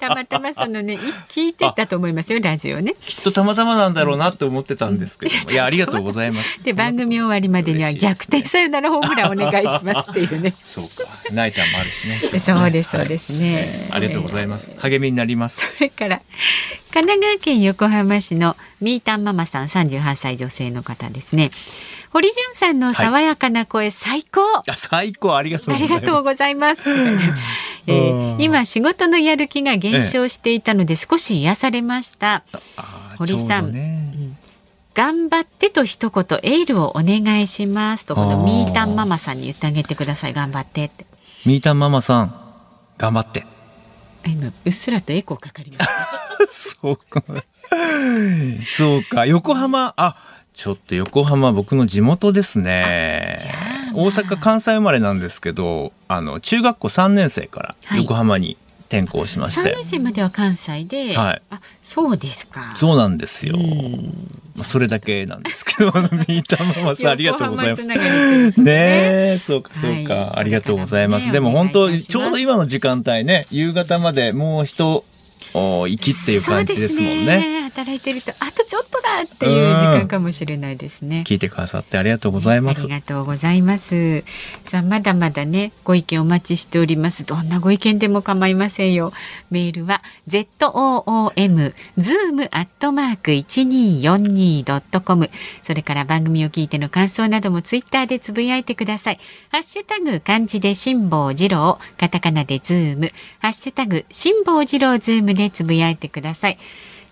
[0.00, 0.98] たまたまそのね
[1.28, 2.94] 聞いてたと思いますよラジオね。
[3.00, 6.62] きっとたまたまなんだろうなって思ってたんですけど、 うん、いやありがとうございます。
[6.62, 10.54] で番組終わりまでには逆転サヨナラホームランお願いしますっていうね。
[10.66, 10.90] そうか
[11.32, 12.18] ナイターもあるしね。
[12.20, 13.98] そうですそうですね、はい。
[13.98, 14.72] ありがとうございます。
[14.78, 15.66] 励みになります。
[15.76, 16.20] それから
[16.92, 21.50] 神奈川県横浜市のミータンママさん38歳女性の方ですね。
[22.12, 24.40] 堀潤さんの爽やかな声、はい、最高
[24.76, 25.34] 最高。
[25.34, 26.84] ありがとうありがとうございます
[27.86, 32.58] えー、今仕事のやる気が減少していたので少し癒されました、え
[33.14, 34.12] え、堀さん、ね。
[34.14, 34.36] うん、
[34.94, 38.72] 頑張ってと一言エールをお願いしますとこのミー。
[38.72, 40.32] タンママさんに言ってあげてください。
[40.32, 41.06] 頑張ってって。
[41.44, 42.34] ミータンママさん
[42.98, 43.44] 頑張って。
[44.26, 45.84] 今うっすらとエコーかかりま
[46.48, 47.24] す そうか。
[48.76, 49.26] そうか。
[49.26, 53.38] 横浜あちょっと横浜僕の地元ですね。
[53.94, 58.56] 大阪関西生まれなんですけど、あの中学校3年生から横浜に
[58.92, 62.72] 転校しまして、はい、3年生までは関西で、はい、あそうですか。
[62.76, 63.56] そうなんですよ。
[64.54, 67.86] まあそれだけなんですけど、 あのミーターママさんありがとうございます。
[67.86, 71.26] ねねそうかそうか、はい、ありがとうございます。
[71.26, 75.04] ね、でも本当ちょうど今の時間帯ね、夕方までもう人
[75.54, 77.62] おきっていう感じですもんね。
[77.72, 81.24] 働いてるとあとちょっとだっていう時間かもしれないですね。
[81.26, 82.82] 聞いてくださってありがとうございます。
[82.82, 84.24] ありがとうございます。
[84.64, 87.24] さあまだまだねご意見お待ちしております。
[87.24, 89.12] どんなご意見でも構いませんよ。
[89.50, 95.30] メールは z o o m zoom アットマーク一二四二ドットコム。
[95.62, 99.18] それから番組を聞いての感想などもツイッターでつぶやいてください。
[99.50, 106.58] ハッシュタグ漢字で辛坊治郎、カタカナでズーム、ハッシュタグ辛坊治郎ズームでつぶやいてください。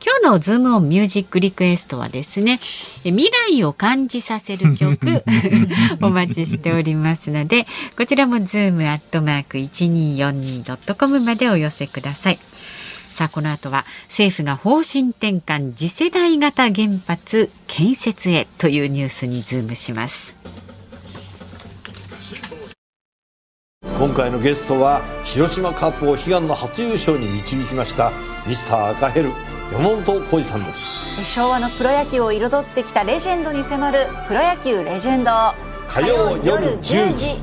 [0.02, 2.58] 今日のズームオンミュージックリクエストはですね
[3.02, 5.24] 未来を感じさせる曲
[6.00, 7.66] お待ちしておりますので
[7.98, 12.38] こちらもズームアットマーク 1242.com までお寄せください
[13.10, 20.36] さあこの後は政府が方針転換次世代型原発建設へというニュースにズームします
[24.20, 28.12] 回のゲストは広島カープを悲願の初優勝に導きました
[28.46, 29.30] ミスター赤ヘル
[29.72, 31.24] 山本浩二さんです。
[31.24, 35.30] 昭和のプロ野球を彩ってきたレジェンドに迫るプロ野球レジェンド。
[35.88, 37.36] 火曜夜10時。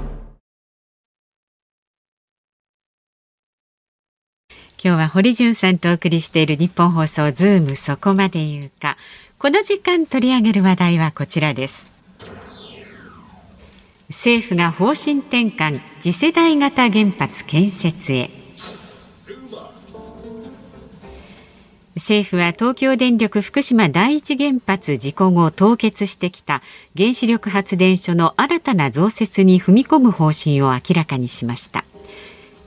[4.84, 8.98] 今日は堀潤さんとお送りしているニッポン放送ズームそこまで言うか。
[9.40, 11.90] この時間取り上げる話題はこちらです
[14.10, 18.30] 政府が方針転換次世代型原発建設へ。
[21.96, 26.62] 政府は東京電力福島第一原発事故後凍結してきた
[26.96, 31.84] 原子力発電所の新たな増設に踏み込む方針を明らかにしました。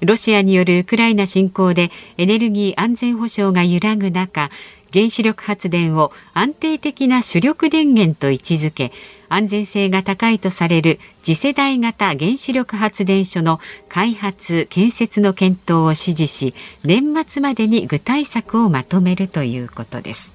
[0.03, 4.51] ロシアによるウクライナ侵攻でエネルギー安全保障が揺らぐ中
[4.93, 8.93] 原子力発電を安定的な主力電源と位置づけ
[9.29, 20.33] 安全性が高いとされる次世代型原子力発電所の開発建設の検討を指示し年末までに具体策をまとめるということです。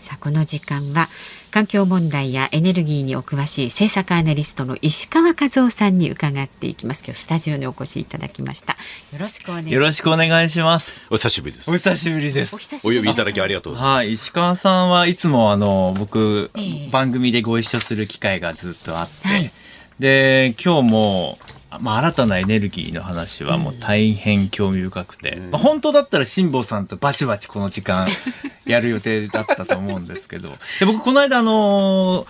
[0.00, 1.08] さあこの時間は
[1.56, 8.76] 環境問題やエネルギーにお詳しい政策アナリストの石川和夫さんに伺っていきます今日スタジオにお越しいただきました
[9.10, 11.06] よろしくお願いしますよろしくお願いします。
[11.08, 11.72] お久しぶりですお。
[11.78, 12.54] 久しぶりです
[12.86, 12.90] お。
[12.90, 13.96] 呼びいただきありがとうございます。
[13.96, 19.50] はい、石川さんはいつもあの、僕、ええ番組でご一緒する機会がずっとあって、はい
[19.98, 21.38] で、今日も、
[21.80, 28.08] まあ、新たなエネルギーの話はもう大変興味深くて、まあ、本当だったら辛坊さんとバチバチこの時間
[28.66, 32.26] やる予定だったと思うんですけど、で僕この間あの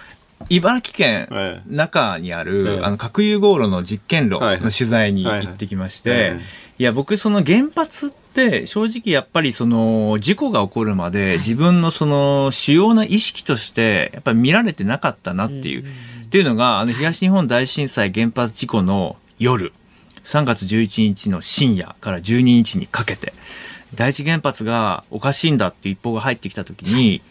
[0.51, 1.75] 茨城県ええ。
[1.75, 2.81] 中にある、ええ。
[2.83, 6.37] あの核融合炉の実験炉はいの取材に行ってきまして、
[6.79, 15.85] いや、僕その原発って正直やっぱりその事故が起こるまで自分のその主要な意識としてやっぱり見られてなかったなっていう。
[16.27, 19.73] っていうのが、あの東日本大震災原発事故の夜、
[20.25, 23.33] 3月11日の深夜から12日にかけて、
[23.95, 27.23] 第一原発がおかしいんだって一報が入ってきた時に、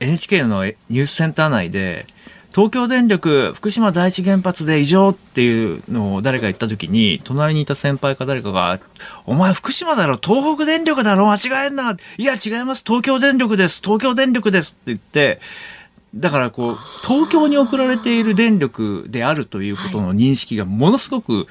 [0.00, 2.06] NHK のニュースセンター内で、
[2.54, 8.78] 東京電力福島第一原発で異常っていうのを誰か言った時に、隣にいた先輩か誰かが、
[9.24, 11.96] お前福島だろ東北電力だろ間違えんな。
[12.18, 12.84] いや違います。
[12.86, 13.80] 東京電力です。
[13.82, 15.40] 東京電力ですって言って、
[16.14, 21.46] だからこう、東京に送られている電力であるということの認識がものすごく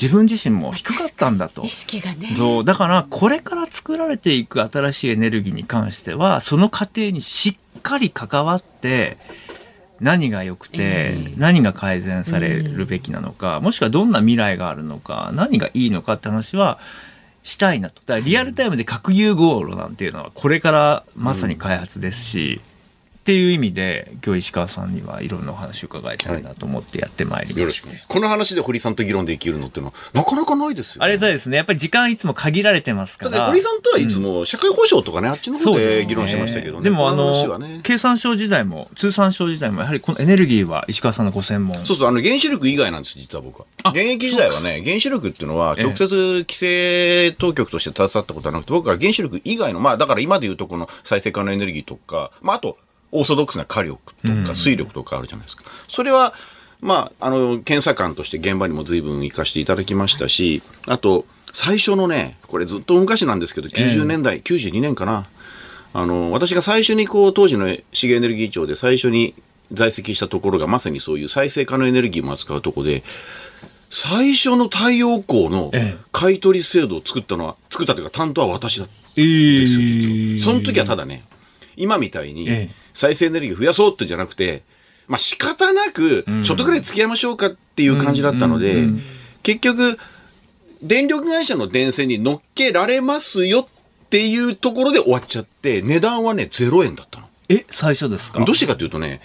[0.00, 1.64] 自分自身も低かったんだと。
[1.64, 1.68] 意。
[1.68, 2.34] 識がね。
[2.36, 9.16] そうだからこれから作られていく新しいエネルギーに関してはその過程にしっかり関わって
[10.00, 16.78] 何が良くて何が改善されるべきなのかもしくはどんな未来があるのか何がいいのかって話は
[17.42, 18.02] したいなと。
[18.04, 22.60] だからリアルタイムで核融合炉なんていうのはこれからまさに開発ですし、
[23.26, 28.00] っていう意味で今日石川さんにはいろんなお話を伺いたいなと思ってやってまいりました、よろしくね。
[28.06, 31.56] この話で堀さんと議論できるのってのは、なかなかないですよ、ありがたいですね。
[31.56, 33.46] やっぱり時間いつも限られてますから。
[33.48, 36.84] 堀さんとはいつも社会保障とかね、あっちの方で議論してましたけどね。
[36.84, 37.80] でもあこのね。
[37.82, 41.84] 経産省時代も通産省時代もやはりこのエネルギーは石川さんのご専門。
[41.84, 43.66] そうそう、あの原子力以外なんです、実は僕は。
[43.86, 52.78] 現役時代はね、原子力っていうのは直接規制当局として携わったことはなくて、僕は原子力以外の、まあだから今で言うとこの再生可能エネルギーとか、まああと、
[53.12, 55.64] オーソドックスな火力とか水力とかあるじゃないですか。
[55.88, 56.34] それは、
[56.80, 65.26] まあ、あの、検査官として現場にも随分行かせていただきましたし、あと、最初のね、これずっと昔なんですけど、90年代、92年かな。
[65.94, 69.34] あの、私が最初にこう、当時の資源エネルギー庁で最初に
[69.72, 73.02] 在籍したところがまさにそういう再生可能エネルギーも扱うところで、
[73.88, 78.92] 最初の太陽光のええ買い取り制度を作ったのは、作ったというか担当は私だった。
[79.16, 80.52] えですよ、実は。
[80.52, 81.24] その時はただね、
[81.76, 84.62] 今みたいにええ再生エネルギー増やそうってじゃなくて、
[85.06, 88.88] まあ仕方なく、ちょっとくらい付き合いましょうかっていう感じだったので、
[89.42, 89.98] 結局、
[90.82, 97.26] 電力会社の電線に乗っけられますよっていうところで終わっちゃって、値段はね、0円だったの。
[97.48, 98.44] え最初ですか？
[98.44, 99.20] どうしてかというとね、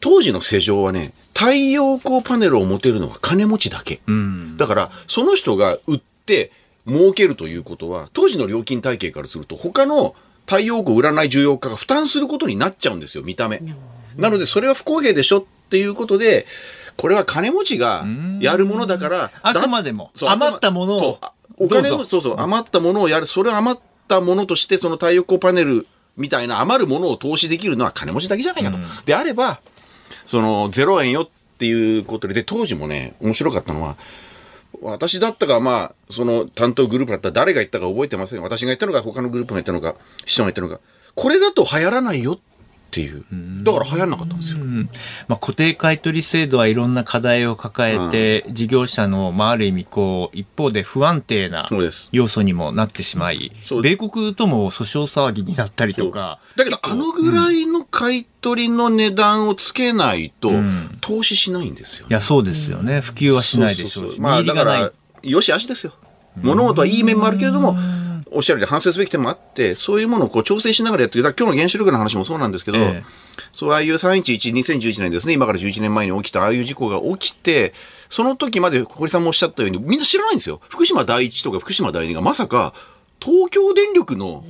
[0.00, 4.00] 当時の世情はね、太陽光パネルを持てるのは金持ちだけ。
[4.06, 6.52] うんだから、その人が売って
[6.88, 10.14] 儲けるということは、当時の料金体系からすると、他の
[10.46, 13.62] 太陽光売らない需要家が負担することになっちゃうんですよ、見た目。
[14.16, 16.46] なので、それは不公平でしょっていうことで、
[16.96, 18.06] これは金持ちが
[18.40, 20.10] やるものだから、あだくまでも。
[20.22, 21.20] 余ったものを。
[21.58, 28.78] お金をそうそう、余ったものをやる、それを余ったものとして、その太陽光パネルみたいな余るものを投資できるのは金持ちだけじゃないかと。
[29.04, 29.60] であれば、
[30.26, 31.28] その0円よっ
[31.58, 33.96] ていうことで、で、当時もね、面白かったのは、
[34.82, 38.42] 私だったか、まあ、その担当グループだったら誰が言ったか覚えてません。
[38.42, 40.80] 私が言ったのか、他のグループが言ったのか、市長が言ったのか、
[41.14, 42.38] これだと流行らないよっ
[42.90, 43.24] ていう。
[43.62, 44.58] だから流行らなかったんですよ。
[45.28, 51.66] まあ、固定買取制度はいろんな課題を抱えて、事業者の、まあ、ある意味こう一方で不安定な。
[52.12, 56.38] 要素にもなってしまい米国とも訴訟騒ぎになったりとか。
[56.56, 60.98] だけど、あのぐらいの買い取りの値段をつけないと、ん。
[61.00, 62.12] 投資しないんですよい。
[62.12, 63.00] やそうですよね。
[63.00, 65.92] 普及はしないでしょうしそそそまあ、だから、よしあしですよ。
[66.36, 67.76] 物事はいい面もあるけれども、
[68.30, 71.24] おっしゃるように反省すべき点もあって、そういうものをこう調整しながらやっていく。
[71.24, 77.72] だ今日の原子力の話もそうなんですけど、ええそうああいう311、2011年ですね、今から11年前に起きたああいう事故が起きて、
[78.10, 80.60] その時まで堀さんもおっしゃったように、みんな知らないんですよ。
[80.68, 82.74] 福島第一とか福島第二がまさか、
[83.20, 84.44] 東京電力の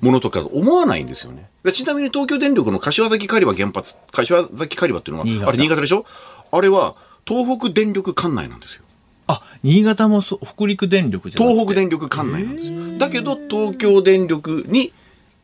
[0.00, 1.48] ものとか思わないんですよね。
[1.62, 6.04] でちなみに東京電力の柏崎刈羽原発、柏崎刈羽っていうのは、あれ新潟でしょ？
[6.50, 8.84] あれは東北電力管内なんですよ。
[9.32, 12.98] あ、新潟もそ北陸電力じゃなくて東北電力管内なんですよ。
[12.98, 14.92] だけど東京電力に、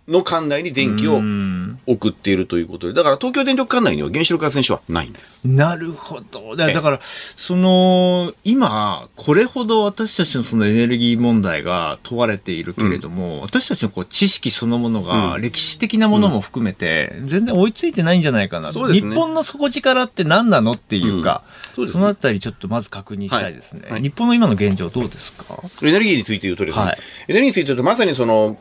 [0.09, 1.79] の管内に電気をうん。
[1.87, 5.47] 送っているということで、だから東京電力管内には原子力発電所はないんです。
[5.47, 6.57] なるほど。
[6.57, 15.41] だだから、その、今、これほど私たちのそのエネルギー問題が問われているけれども、私たちのこう知識そのものが、うん。
[15.43, 18.75] 歴史的なものも含めて、全然追いついてないんじゃないかなと。
[18.75, 19.01] そうね。
[19.01, 21.45] 日本の底力って何なのっていうか、
[21.77, 21.87] うん。
[21.87, 22.01] そうね。
[22.01, 23.83] のあたりちょっとまず確認したいですね。
[23.85, 23.93] はい。
[23.93, 24.03] はい。
[24.03, 25.63] 日本の今の現状どうですか？
[25.83, 26.99] エネルギーについて言うとですね、はい。
[27.29, 28.59] エネルギーについて言うとまさにその、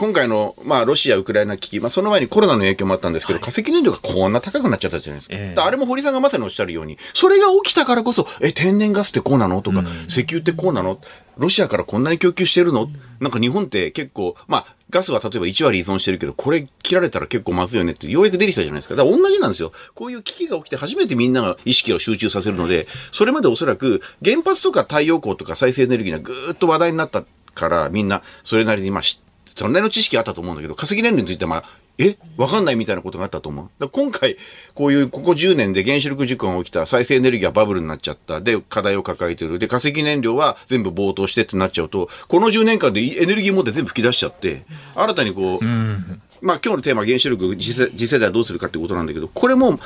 [0.00, 5.36] 今回の、まあ、ロシア、ウクライナ危機、まあ、その前にコロナの影響もあったんですけど、化石燃料がこんな高くなっちゃったじゃないですか。
[5.36, 5.48] ええ。
[5.50, 9.60] だからあれも堀さんがまさにおっしゃるように、それが起きたからこそ、え、天然ガスってこうなの？
[9.60, 10.98] とか、石油ってこうなの？
[11.36, 12.88] ロシアからこんなに供給してるの、
[13.20, 18.96] なんか日本って結構、まあ、ガスは例えば1割依存してるけど、これ切られたら結構まずいよねって、ようやく出てきたじゃないですか。
[18.96, 19.72] だから同じなんですよ。
[19.94, 27.22] こういう危機が起きて初めてみんなが意識を集中させるので、それまでおそらく原発とか太陽光とか再生エネルギーがぐーっと話題になった
[27.54, 29.29] から、みんなそれなりにまあ知っ
[29.60, 31.64] それなりの知識あったと思うんだけど、化石燃料についてはまあ、
[31.98, 33.68] えわかんないみたいなことがあったと思う。
[33.78, 34.38] だ今回、
[34.72, 45.64] こういう、ここ10年で原子力事故が起きた、再生エネルギーはバブルになっちゃった、で、課題を抱えてる、で、化石燃料は全部暴騰してってなっちゃうと、この10年間でエネルギー問題全部吹き出しちゃって、新たにこう、
[46.40, 49.78] まあ今日のテーマ原子力次世代はどうするかってことなんだけど、これも、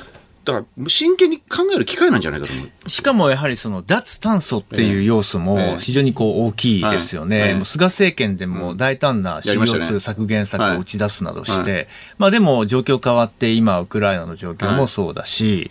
[0.44, 2.90] だから真剣に考える機会なんじゃないかと思う。
[2.90, 7.50] しかもやはりその脱炭素っていう要素えもえ非常にこう大きいですよね。
[7.50, 9.86] えもう菅政権でも大胆なやりましたね。
[9.86, 11.64] CO2 削減策を打ち出すなどしはい。
[11.64, 11.88] て、
[12.18, 15.70] まあでも状況変わって今ウクライナの状況もそうだし、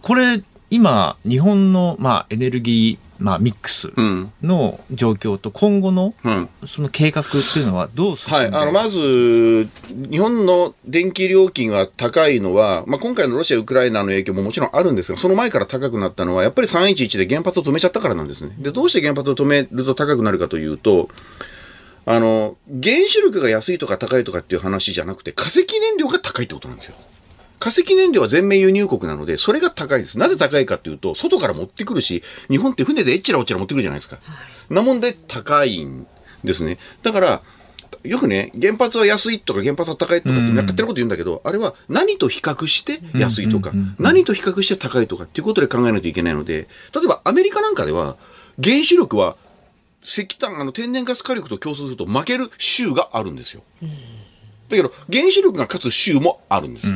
[0.00, 4.32] これ今日本のまあエネルギーまあミックスうん。
[4.42, 6.48] の状況と今後のうん。
[6.66, 9.68] その計画っていうのはどう進んではい、あのまず、
[10.10, 18.54] 日本の電気料金が高いのは、まあ、今回のロシア、ウクライナの影響ももちろんあるんですが、その前から高くなったのは、やっぱり311で原発を止めちゃったからなんですね。
[18.58, 21.08] で、どうして原発を止めると高くなるかというと、
[22.06, 26.96] あの、原子力が安いとか高いとかっていう話じゃなくて、化石燃料が高いってことなんですよ。
[27.60, 30.18] 化石燃料は全面輸入国なので、それが高いです。
[30.18, 34.18] なぜ高いかっていうと、外から持ってくるし、日本って船でえっちらおっちら持ってくるじゃないですか。
[34.70, 36.06] なもんで高いん
[36.42, 36.78] ですね。
[37.02, 37.42] だから、
[38.02, 48.16] よくね、原発は安いとか原発は高いとかって勝手なこと言うんだけど、あれは何と比較して安いとか、何と比較して高いとかっていうことで考えないといけないので、例えばアメリカなんかでは、
[48.62, 49.36] 原子力は
[50.02, 53.62] 石炭、あの天然ガス火力と競争すると負ける州があるんですよ。
[54.70, 56.94] だけど、原子力が勝つ州もあるんですよ。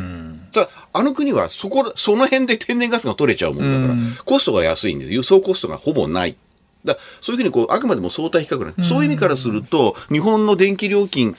[0.54, 5.12] ただ、あの国はそこ、その辺で天然ガスが取れちゃうもんだから、コストが安いんです。
[5.12, 6.36] 輸送コストがほぼない。
[6.84, 8.88] だそういうふうにこう、あくまでも相対比較なんです。
[8.88, 11.36] そういう意味からすると、日本の電気料金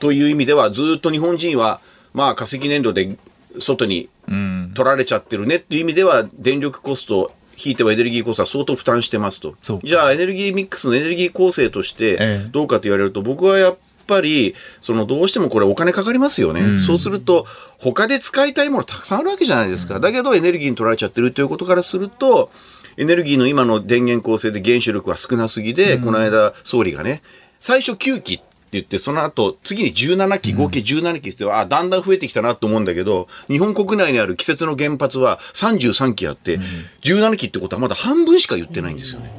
[0.00, 1.80] という意味では、ずっと日本人は、
[2.14, 3.18] まあ化石燃料で
[3.58, 4.08] 外に
[4.74, 9.54] 取られちゃってるねっていう意味では、電力コスト、ひいてはエネルギーコストは相当負担してますと。
[9.82, 12.48] じゃあエネルギーミックスのエネルギー構成としてええ。
[12.52, 16.80] どうかと言われると、僕はやっぱり、そのどうしてもこれお金かかりますよね。
[16.80, 17.46] そうすると、
[17.78, 20.00] 他で使いたいものたくさんあるわけじゃないですか。
[20.00, 22.50] だけどエネルギーに取られちゃってるということからすると、
[22.96, 27.22] エネルギーの今の電源構成で原子力は少なすぎで、この間総理がね、
[27.60, 36.58] 最初9機って言って、その後、次に17機、合計17機って言って、あ、だんだん増えてきたなと思うんだけど、日本国内にある季節の原発は33機あって、
[37.02, 39.32] 17機ってことはまだ半分しか言ってないんですよね。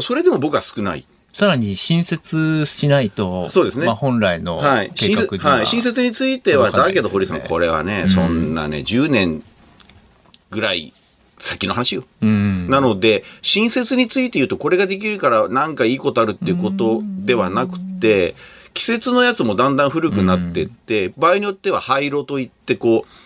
[0.00, 1.06] それでも僕は少ない。
[1.32, 4.92] さらに新設しないと、そうですねまあ本来のはい。
[4.94, 5.66] 新設計画には、はい。
[5.66, 9.42] 新設については、だけど堀さん、これはね、そんなね、10年
[10.50, 10.92] ぐらい
[11.38, 12.04] 先の話よ。
[12.20, 12.68] うん。
[12.68, 18.34] なので、新設について言うと、これができるからなんかいいことあるっていうことではなくて、
[18.74, 23.21] 季節のやつもだんだん古くなってって、場合によっては廃炉といって、こう、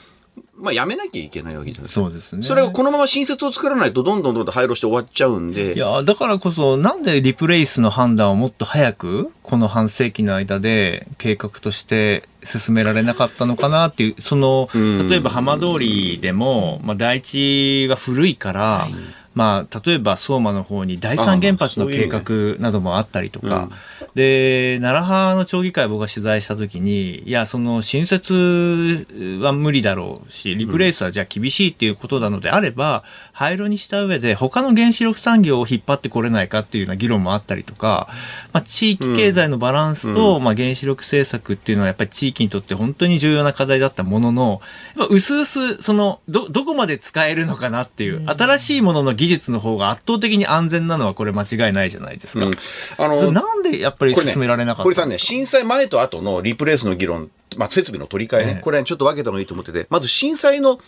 [0.59, 2.07] まあ、やめなきゃいけないわけじゃないですか。
[2.07, 2.43] そうですね。
[2.43, 5.75] それがこのまま新設を作らないと、どんどんどんどん廃炉して終わっちゃうんで。
[5.75, 18.89] いや、だからこそ、なんでリプレイスの判断をもっと早く、この半世紀の間で計画として進められなかったのかなっていう、その、うん例えば浜通りでも、まあ、第一は古いから、
[19.37, 23.69] まあ、例えば相馬の方に第三原発の計画などもあったりとか、
[24.15, 29.07] で、奈良派の町議会僕が取材したときに、いや、その新設
[29.43, 38.09] は無理だろうし、リプレイスはじゃあ厳しいっていうことなのであれば、廃炉にした上で他の原子力産業を引っ張ってこれないかっていうような議論もあったりとか、
[38.55, 44.63] まあ、地域経済のバランスと、まあ、原子力政策っていうのはやっぱり地域にとって本当に重要な課題だったものの、
[44.97, 52.47] やっぱ薄々、その、ど、どこまで使えるのかなっていう、新しいものの技技術の方が圧倒的に安全なのはこれ間違いないじゃないですか。
[52.47, 52.55] うん
[52.99, 60.79] あの、なんでやっぱりこれね、進められなかった堀さんね、震災前と後のリプレイスの議論、まあ、設備の取り替えね、ええこれ、ね、ちょっと分けた方がいいと思ってて、まず震災の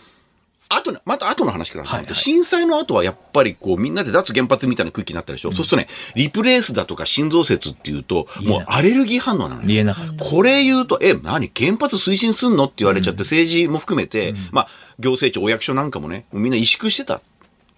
[0.71, 5.51] 後の、また後の話からはいはい震災の後はやっぱりこう、みんなで脱原発みたいな空気になったでしょ？
[5.51, 9.67] そうするとね、リプレイスだとか心臓説っていうと、もうアレルギー反応なのね。
[9.67, 10.23] 言えなかった。
[10.23, 11.51] これ言うと、え、何？
[11.55, 12.65] 原発推進すんの？
[12.65, 14.67] って言われちゃって、政治も含めて、まあ、
[14.99, 17.21] 行政庁、お役所なんかもね、みんな萎縮してた。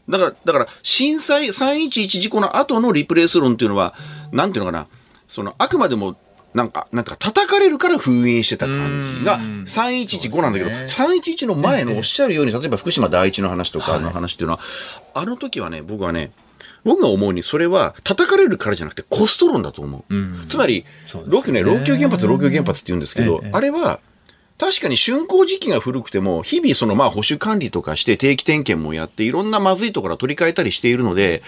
[0.09, 3.93] だから、だから、震災311事故の後のリプレイス論っていうのは、
[4.31, 4.87] なんていうのかな、
[5.27, 6.17] その、あくまでも、
[6.53, 14.59] なんか、なんか、叩かれるから封印してた感じが、3115なんだけど、311の前のおっしゃるように、例えば福島第一の話とかの話っていうのは、
[15.13, 16.31] あの時はね、僕はね、
[16.83, 20.47] 僕が思うに、それは叩かれるからじゃなくてコスト論だと思う。
[20.49, 20.85] つまり、ね。
[21.27, 23.99] 老朽ね、老朽原発、老朽原発って言うんですけどええ、あれは、
[24.61, 31.41] 確かに竣工時期が古くても、日々そのまあ保守管理とかして定期点検もやって、いろんなまずいところは取り替えたりしているので、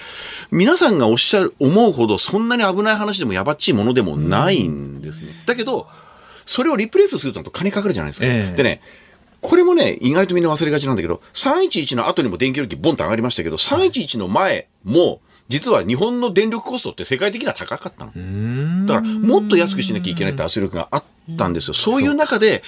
[0.49, 5.27] 皆さんがおっしゃる、思うほどそんなに危ない話でもやばっちいものでもないんですね。
[5.45, 5.85] だけど、
[6.47, 8.25] それをリプレイスすると金かかるじゃないですか。
[8.25, 8.81] ええでね、
[9.41, 18.85] これもね、意外とみんな忘れがちなんだけど、311の後にも電気料金ボンと上がりましたけど、311の前も、実は日本の電力コストって世界的には高かったの。
[18.87, 21.03] だから、もっと安くしなきゃいけないって圧力があっ
[21.37, 21.75] たんですよ。
[21.75, 22.63] そういう中で、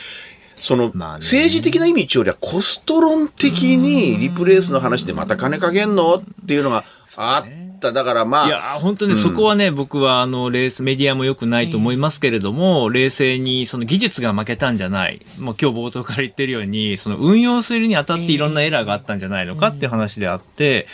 [0.66, 1.20] その、まあね。
[1.20, 6.84] 政治的な意味よりはコスト論的にリプレイスの話でまた金かけんのっていうのが
[7.16, 7.92] あった。
[7.92, 15.22] だからまあ、いやー、本当にそこはね、僕はあの、レース、メディアも良くないと思いますけれども、冷静にその技術が負けたんじゃない。
[15.40, 20.88] もう今日冒頭から言ってるように、その運用するにあたっていろんなエラーがあったんじゃないのかっていう話であって、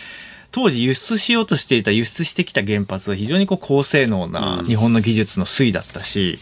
[0.51, 6.39] 当時輸出しようとしていた、輸出してきた原発は非常にこう高性能な日本の技術の推だったし、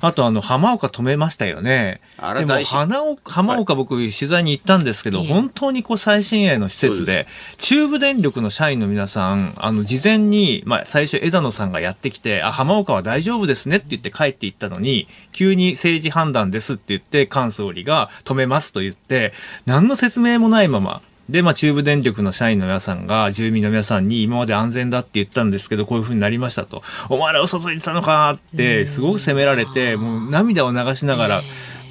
[0.00, 2.00] あとあの、浜岡止めましたよね。
[2.16, 7.26] でもあれ大事花岡浜岡僕取材に行ったんですけど、本当にこう最新鋭の施設で、
[7.58, 19.32] 中部電力の社員の皆さん、あの、事前に、まあ、最初枝野さんがやってきて、あ、浜岡は大丈夫ですねって言って帰っていったのに、急に政治判断ですって言って、菅総理が止めますと言って、
[19.66, 26.82] 何の説明もないまま、で、まあ、中部電力の社員の皆さんが、住民の皆さんに今まで安全だって言ったんですけど、こういう風になりましたと。
[27.08, 31.42] お前ら嘘ついてたのかって、すごく責められて、もう涙を流しながら、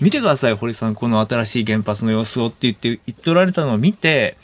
[0.01, 4.37] 見てください、堀さん、この新しい原発の様子をって言って、言っておられたのを見て、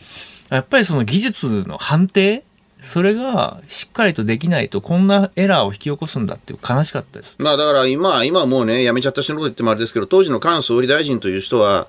[0.50, 2.44] やっぱりその技術の判定
[2.86, 7.36] それがしっかりとできないと、こんなエラーを引き起こすんだっていう悲しかったです。
[7.40, 11.88] まあだから今、今はもうね、辞めちゃった人のこと言ってもあれですけど、当時の菅総理大臣という人は、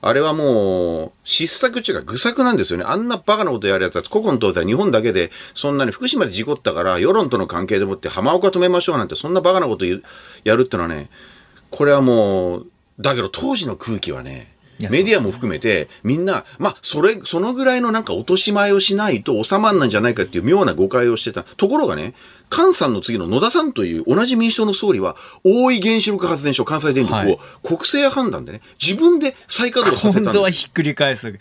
[0.00, 2.84] あれはもう、失策っていうか愚策なんですよね。
[2.86, 11.10] あんなバカなことやるやつは、古今東西日本だけで、そんなに福島で事故ったから、世論との関係でもって浜岡止めましょうなんて、そんなバカなことやるってのはね、
[11.70, 12.66] これはもう、
[13.00, 21.42] だけど当時の空気はね、メディアも含めて、みんな、まあ、それ、そのぐらいのなんか落とし前をしないと収まんないんじゃないかっていう妙な誤解をしてた。
[21.42, 22.14] ところがね、
[22.50, 30.32] 菅さんの次の野田さんという同じ民主党の総理は、大井原子力発電所関西電力はいを国政判断でね、自分で再稼働させたんです。
[30.32, 31.38] 今度はひっくり返す。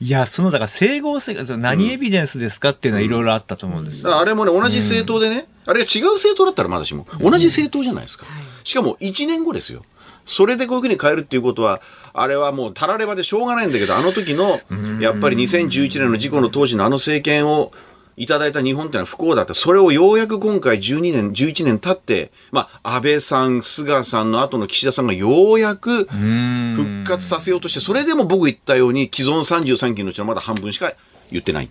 [0.00, 4.04] いや、その、だから整合性が、何エビデンスですかっていうのはいろいろあったと思うんですよ。
[4.04, 8.26] だからあれもね、同じ政党でね、あれが違う政党だったらまだしも、同じ政党じゃないですか。
[8.64, 9.84] しかも1年後ですよ。
[10.26, 11.80] それでこういうふうに変えるっていうことは、
[12.12, 14.60] あれはもうたらればでしょうがないんだけど、あの時の、
[15.00, 17.72] やっぱり2011年の事故の当時のあの政権を
[18.16, 19.54] いただいた日本ってのは不幸だった。
[19.54, 30.92] それをようやく今回12年、11年経って、まあ、安倍さん、菅さんの後の岸田さんがようやく復活させようとして、それでも僕言ったように既存33期のうちのまだ半分しか
[31.30, 31.68] 言ってない。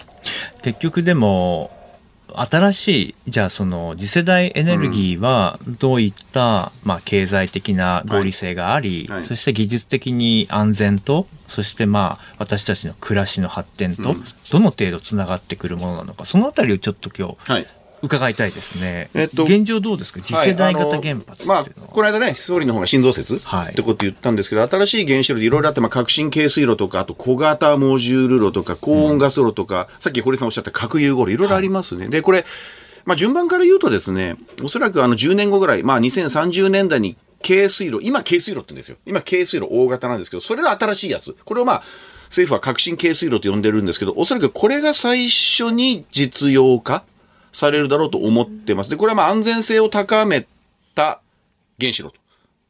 [0.62, 1.72] 結局でも、
[2.41, 9.17] 新しい、じゃあその次世代エネルギーはどういった、まあ経済的な合理性があり、はい。
[9.17, 14.15] はいそして技術的に安全と、そしてまあ私たちの暮らしの発展と、
[14.51, 17.67] どの程度つながってくるものなのか、そのあたりをちょっと今日はい。
[18.06, 19.10] 伺いたいですね。
[19.14, 20.22] えっと現状どうですか？
[20.22, 21.62] 次世代型原発は。
[21.62, 32.08] はいまあ、この間ね、総理の方が心臓説、はいってこと言ったんですけど、新しい原子炉でいろいろあって、まあ、革新軽水炉とか、あと小型モジュール炉とか、高温ガス炉とか、さっき堀さんおっしゃった核融合炉、いろいろありますね。
[32.08, 32.45] で、これ、
[33.06, 38.97] まあ、順番から言うとですね、おそらくあの10年後ぐらい、まあ、2030年代に軽水炉、今軽水炉って言うんですよ。
[39.06, 41.36] 今軽水炉大型なんですけど、それが新しいやつ。
[41.45, 41.84] これをまあ、
[42.30, 47.03] 政府は革新軽水炉と呼んでるんですけど、おそらくこれが最初に実用化
[47.56, 48.89] されるだろうと思ってます。
[48.89, 50.45] で、これはまあ安全性を高め
[50.93, 51.22] た
[51.80, 52.18] 原子炉と。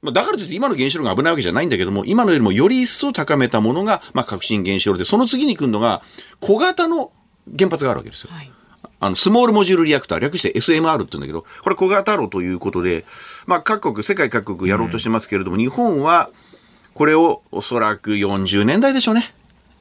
[0.04, 6.04] まあ、だからといって今の原子炉が危ないわけじゃないんだけども、今のよりもより一層高めたものが、まあ、革新原子炉で、その次に来るのが、
[6.40, 7.12] 小型の
[7.58, 8.30] 原発があるわけですよ。
[9.00, 13.06] あの、スモールモジュールリアクター、略して SMR って言うんだけど、これ小型炉ということで、
[13.48, 16.30] まあ、各国、世界各国やろうとしてますけれども、日本は、
[16.94, 19.35] これをおそらく40年代でしょうね。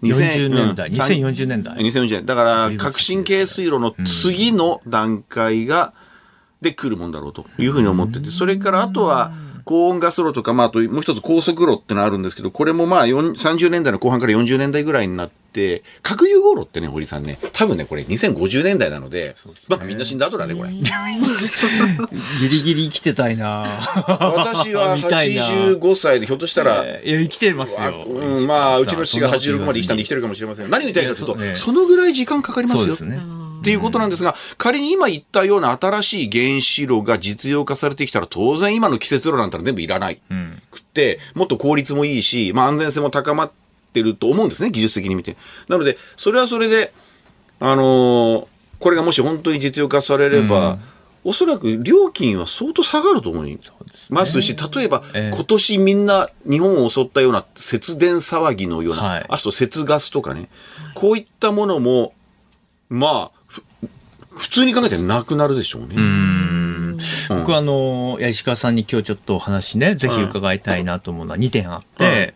[0.05, 1.77] 40年代、うん2040年代。
[1.77, 2.27] 2040年。
[2.27, 5.95] だから、革新軽水炉の次の段階が、
[6.61, 9.33] で来るもんだろうというふうに思ってて、それからあとは、
[9.65, 19.37] 高温ガス炉とか、まあ、あともう一つ高速炉ってのあるんですけど、これもまあ、4 30年代の後半から40年代ぐらいになって、核融合炉ってね、堀さんね、多分ね、これ2050年代なので、
[19.69, 20.71] まあ、みんな死んだ後だね、これ。
[22.41, 28.05] ギリギリ生きてたいな私は 見たいな85歳で、ひょっとしたら、えーいや、生きてますあよ。
[28.05, 30.71] うん、まあ、うちの父が86まで生きたんで生きてるかもしれません。
[30.71, 32.95] 何を言いたいかというと、ねそのぐらい時間かかりますよ。
[32.95, 33.44] そうですね。
[33.65, 40.21] っていうことなんですが、仮に今言ったような新しい原子炉が実用化されてきたら、当然今の季節炉なんたら全部いらない。
[40.31, 40.63] うん。
[40.71, 43.53] くって、もっと効率もいいし、まあ安全性も高まっ
[43.95, 45.37] てると思うんですね、技術的に見て。
[45.69, 46.93] なので、それはそれで、
[47.59, 48.47] あのー
[48.81, 50.79] これがもし本当に実用化されれば、
[51.25, 53.59] おそらく料金は相当下がると思い
[54.11, 60.51] ますし、例えば、ええ今年みんな日本を襲ったような節電騒ぎのような、はいあと節ガスとかね、
[60.95, 62.13] こういったものも、
[62.91, 63.34] まあ、ふ
[64.37, 65.95] 普通に考えてなくなるでしょうね。
[65.97, 66.99] うん。
[67.29, 72.35] 僕はあの、石川さんに今日ちょっとお話ね、ぜひ伺いたいなと思うのは2点あって、はい。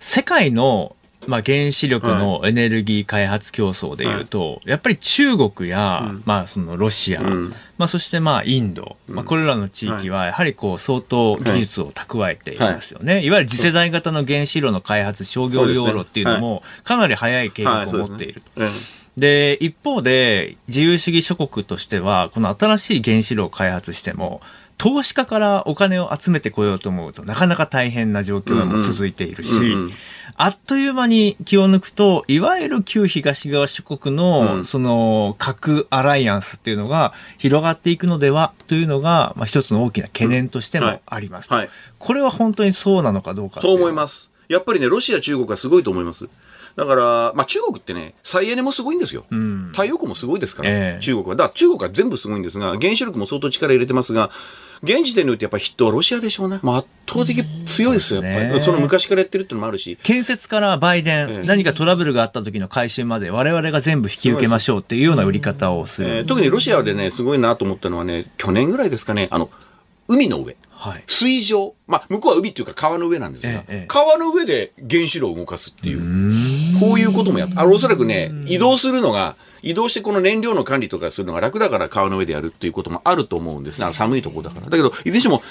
[0.00, 0.94] 世界の、
[1.26, 7.54] まあ、原子力のエネルギー開発競争でいうと、やっぱり中国や、まあそのロシア、うん。
[7.78, 13.24] まあそしてまあインド、まあこれらの地域はやはりこう相当技術を蓄えていますよね。
[13.24, 13.30] い。
[13.30, 18.62] わゆる次世代型の原子炉の開発、商業用炉っていうのもかなり早い計画を持っていると。
[19.18, 24.40] えで、一方で、自由主義諸国としては、この新しい原子炉を開発しても、
[24.78, 29.92] 投資家からお金を集めてこようと思うとなかなか大変な状況がもう続いているし、うんうん
[30.38, 41.50] あっという間に気を抜くと、いわゆる旧東側諸国の、うんその核アライアンスっていうのが広がっていくのではというのが、まあ、一つの大きな懸念としてもあります。
[41.50, 41.70] はい。
[41.98, 44.30] これは本当にそうなのかどうかそう思います。
[44.48, 46.28] やっぱりね、ロシア、中国はすごいと思います。
[46.76, 49.24] だから、まあ中国ってね、再エネもすごいんですよ。
[49.30, 51.36] うん太陽光もすごいですから、ええ中国は。
[51.36, 54.30] だから中国は全部すごいんですが、原子力も相当力入れてますが、
[54.82, 56.60] 現時点においてやっぱり筆頭はロシアでしょうね。
[56.62, 58.60] まあ圧倒的強いですよ、うんやっぱり。
[58.60, 59.98] その昔からやってるってのもあるし。
[60.02, 66.08] 建設から売電、ええ何かトラブルがあった時の回収まで我々が全部引き受けましょうっていうような売り方をする。
[66.08, 69.50] えー特にロシアでね、すごいなと思ったのはね、去年ぐらいですかね、あの、
[70.08, 70.56] 海の上。
[70.70, 71.02] はい。
[71.06, 71.74] 水上。
[71.86, 76.00] まあ、向こうは海っていうか川の上なんですが、ええええ川の上で原子炉を動かすっていう。
[76.78, 77.60] こういうこともやった。
[77.60, 83.84] あの、おそらくね、移動するのが、移動してこの燃料の管理とかするのが楽だから川の上でやるっていうこともあると思うんですね。
[83.84, 84.66] あの寒いところだから。
[84.66, 85.42] だけど、いずれにしても、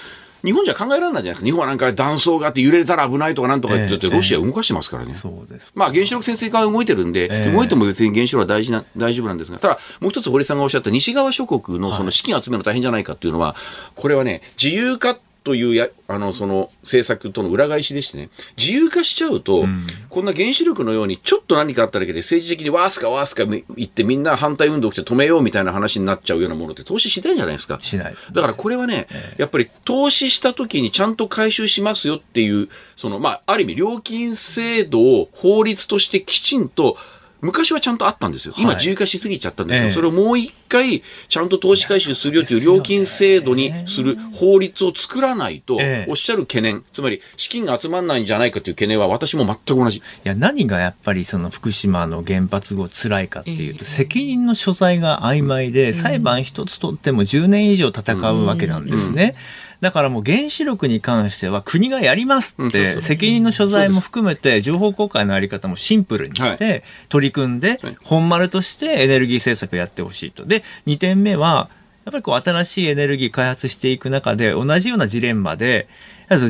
[0.45, 1.45] 日本じゃ考えられないじゃないですか。
[1.45, 5.15] 日本はなんか断層があって揺れたら危ないとかなんとか言ってて、ええロシア動かしてますからね。
[5.15, 5.73] そうです。
[5.75, 13.55] まあ原子力潜水艦は動いてるんで、ええ動いても別に原子炉は大事な、大丈夫なんですが、ただもう一つ堀さんがおっしゃった西側諸国のその資金を集めるの大変じゃないかっていうのは、
[13.95, 19.67] これはね、自由化というや、あの、その政策との裏返しでしてね、自由化しちゃうと、
[20.09, 27.77] こんな原子力のようにちょっと何かあっただけで政治的にわーすかわーすか言ってみんな反対運動起きて止めようみたいな話になっちゃうようなものって投資しないんじゃないですか。
[27.79, 28.33] しないですね。
[28.33, 36.97] だからこれはね、やっぱり投資した時にちゃんと回収しますよっていう、その、まあ、ある意味料金制度を法律としてきちんと、
[37.45, 38.53] 昔はちゃんとあったんですよ。
[38.57, 38.75] 今はい。
[38.77, 39.87] 自由化しすぎちゃったんですよ。
[39.87, 39.91] ええ。
[39.93, 46.09] それをもう一回、ちゃんと投資回収するよという料金制度にする法律を作らないと、ええ。
[46.09, 49.99] おっしゃる懸念、つまり資金が集まらないんじゃないかという懸念は私も全く同じ。
[49.99, 59.35] いや何がやっぱりその福島の原発後辛いかっていうと、責任の所在が曖昧で、裁判一つ取っても10年以上戦うわけなんですね。
[59.81, 67.97] だからもう原子力に関しては国がやりますって責任の所在も含めて情報公開のあり方もシンプルにして取り組んではい。
[68.03, 70.45] 本丸としてエネルギー政策やってほしいと。
[70.45, 71.69] で2点目は
[72.05, 75.87] やっぱりこう新しいエネルギー開発していく中で同じようなジレンマで、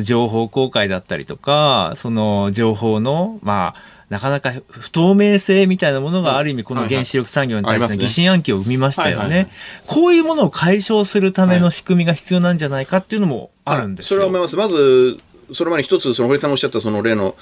[0.02, 9.50] 情報公開だったりとか、その情報の、まあ、なかなか不透明性みたいなものがある意味この原子力産業に対しての疑心暗鬼を生みましたよはいはいはね。
[9.86, 14.08] こういうものを解消するための仕組みが必要なんじゃないかっていうのもあるんですよ。
[14.10, 14.56] それは思います。
[14.56, 15.18] まず、
[15.52, 17.34] その前に一つ、その堀さんがおっしゃったその例の、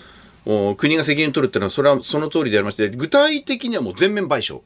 [0.47, 4.61] お国が責任を取るっていうのは、それはその通りでありまして、具体的にはもう全面賠償。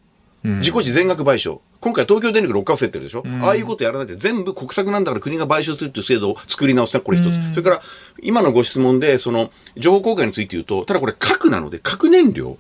[0.45, 1.59] 自己自全額賠償。
[1.81, 7.51] 今回東京電力6回競ってるでしょ、ああいうことやらないで全部国策なんだから国が賠償するっていう制度を作り直したこれ一つ。
[7.51, 7.83] それから、
[8.21, 12.57] 今のご質問で、その、情報公開について言うと、ただこれ核なので、核燃料。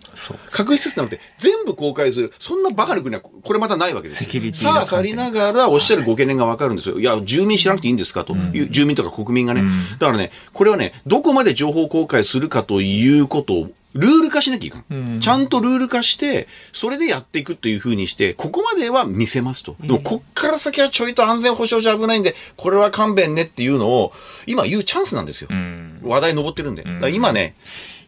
[0.52, 2.32] 核施設なので全部公開する。
[2.38, 4.26] そんなバカな国はこれまたないわけですよ。
[4.26, 7.00] セキュリティのさあ、去りながらおっしゃるご懸念がわかるんですよ。
[7.00, 9.64] いや、住民知らなくていいんですかという、住民とか国民がね。
[9.98, 15.20] だからね、これはね、どこまで情報公開するかということを、ルール化しなきゃいかん。
[15.20, 19.76] ちゃんとルール化して、それでやっていくというふうにして、ここまでは見せますと。
[19.80, 24.12] でも、こっから先はちょいと安全保障上危ないんで、これは勘弁ねっていうのを、
[24.46, 25.48] 今言うチャンスなんですよ。
[26.02, 26.82] 話題上ってるんで。
[26.82, 27.54] だから今ね、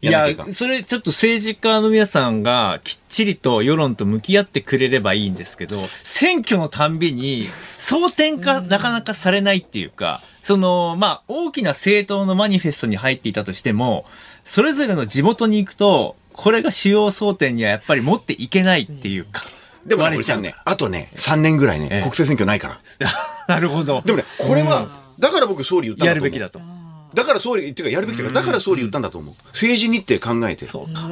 [0.02, 14.06] いやそれちょっと政治家の皆さんがきっちりと世論と向き合ってくれればいいんですけど、選挙のたんびに争点化なかなかされないっていうか、その、まあ、大きな政党のマニフェストに入っていたとしても、
[14.50, 19.44] それぞれの地元に行くと、これが主要争点にはやっぱり持っていけないっていうか。
[19.86, 22.80] でもね、割れちゃんね、あとね、3年ぐらいね、ええ国政選挙ないから。
[23.46, 24.02] なるほど。
[24.04, 24.88] でもね、これは、
[25.20, 26.26] だから僕総理言ったんだと思う。
[26.26, 26.60] やるべきだと。
[27.14, 29.34] だから総理、っていうかやるべきだから、だから総理言ったんだと思う。
[29.52, 30.64] 政治日程考えて。
[30.64, 31.02] そうか。
[31.02, 31.08] だ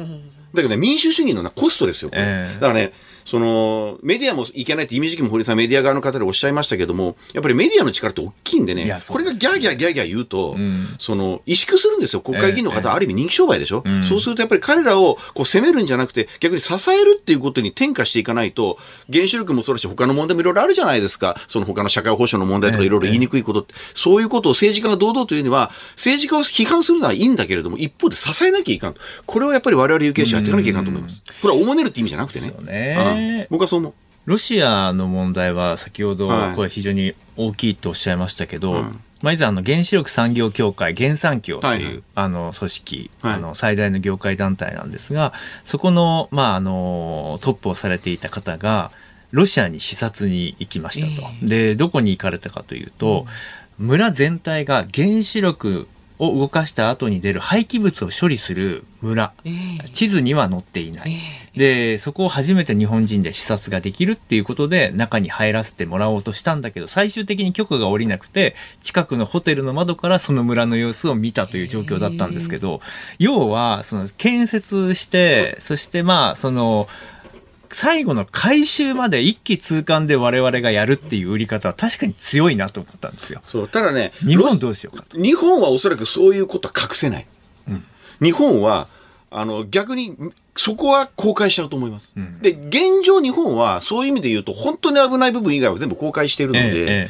[0.57, 2.91] けどね、民主主義のなコストですよ、これええだからね、
[3.29, 10.95] その、メディアもいけないって、イメージ期も堀さん、メディア側の方でおっしゃいましたけども、やっぱりメディアの力って大きいんでねですこれがギャーギャーギャーギャー言うと、ん。
[10.97, 14.01] その、萎縮するんですよ、国会議員の方、ええある意味人気商売でしょ、ん。
[14.01, 18.79] そうするとやっぱり彼らをこう責めるんじゃなくて、逆に支えるっていうことに転化していかないと、
[19.13, 21.39] 原子力もそうだし、他の問題もいろいろあるじゃないですか。
[21.47, 29.01] その他の社会保障の問題とかええいろいろ言いにくいことって、そういうことを政治家が堂々というには、政治家を批判するのはいいんだけれども、一方で支えなきゃいかんと。
[29.27, 31.21] これはやっぱり我々有権者やっていかなきゃいかんと思います。
[31.41, 32.53] これはおもねるって意味じゃなくてね。
[33.19, 33.39] そうね。
[33.41, 33.93] うん僕はそう思う。
[34.25, 36.55] ロシアの問題は先ほどはい。
[36.55, 38.99] これ非常に大きいとおっしゃいましたけど、うん。
[39.21, 42.03] まあ、以前あの原子力産業協会原産協っていう、はいはい。
[42.15, 43.33] あの組織、はい。
[43.33, 48.91] あの最大の業界団体なんですがそこの,、まあ、あのトップをされていた方が
[49.31, 51.27] ロシアに視察に行きましたと。
[51.41, 53.25] でどこに行かれたかというと、
[53.77, 55.87] 村全体が原子力
[56.19, 59.51] を動かした後に出る廃棄物を処理する村、え
[59.85, 59.89] え。
[59.89, 61.17] 地図には載っていない。
[61.55, 72.81] で、そこを初めて日本人で視察ができるっていうことで中に入らせてもらおうとしたんだけど、最終的に許可が下りなくて、近くのホテルの窓からその村の様子を見たという状況だったんですけど、
[73.17, 76.89] 要は、その建設して、そしてまあ、その、
[77.71, 83.41] 最後の回収まで一気通貫で我々がやるっていう売り方は確かに強いなと思ったんですよ。
[83.43, 83.67] そう。
[83.67, 85.17] ただね、日本どうしようかと。
[85.17, 87.25] 日本はおそらくそういうことは隠せない。
[88.21, 88.87] 日本は、
[89.31, 90.15] あの、逆に、
[90.55, 92.19] そこは公開しちゃうと思います。
[92.19, 97.09] んで、現状日本は、そういう意味で言うと、本当に危ない部分以外は全部公開しているので、えええ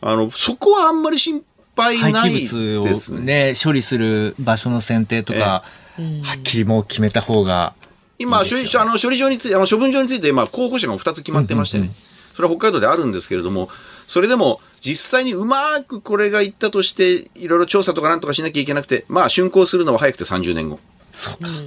[0.00, 1.42] あの、そこはあんまり心
[1.76, 3.50] 配廃ない棄です物をね。
[3.50, 5.64] ね、処理する場所の選定とか、
[5.96, 7.74] はっきりもう決めた方が
[8.18, 11.90] 今、いい処理あの処理場について、あの処分場について、まあ、候補者が2つ決まってましてね、
[12.34, 13.68] それは北海道であるんですけれども、
[14.06, 20.80] それでも、実際にうまくこれがいったとして、いろいろ調査とかなんとかしなきゃいけなくて、まあ、竣工するのは早くて30年後。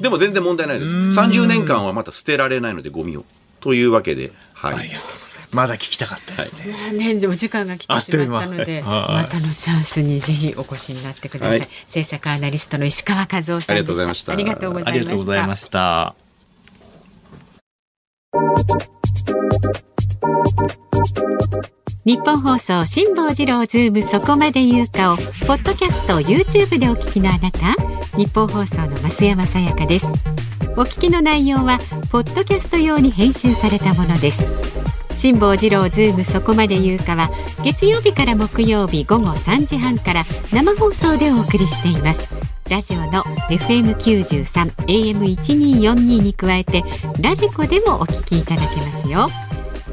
[0.02, 0.92] でも全然問題ないです。
[0.94, 3.26] 30年間はまた捨てられないので、ゴミを。
[3.60, 4.90] というわけで、はい。
[5.52, 6.74] まだ聞きたかったですね。
[6.74, 11.60] まあね、でも時間が来てしまったので、あっという間またのチャンスにぜひお越しになってください。
[11.60, 13.74] はい政策アナリストの石川和男さんでした。
[13.74, 14.44] ありがとうございましたあり。
[14.46, 16.31] がとうございました。
[22.06, 25.24] ニッポン放送辛坊治郎ズームそこまで言うかをポ
[25.56, 27.76] ッドキャスト YouTube でお聞きのあなた。
[28.18, 30.06] ニッポン放送の増山さやかです。
[30.78, 31.78] お聞きの内容は
[32.10, 34.48] ポッドキャスト用に編集されたものです。
[35.22, 37.30] 辛坊治郎ズームそこまで言うかは
[37.64, 42.28] 月曜日から木曜日午後3時半から生放送でお送りしています。
[42.72, 45.94] ラジオの FM93 AM1242
[46.24, 46.84] に加えて
[47.22, 49.30] ラジコでもお聞きいただけますよ。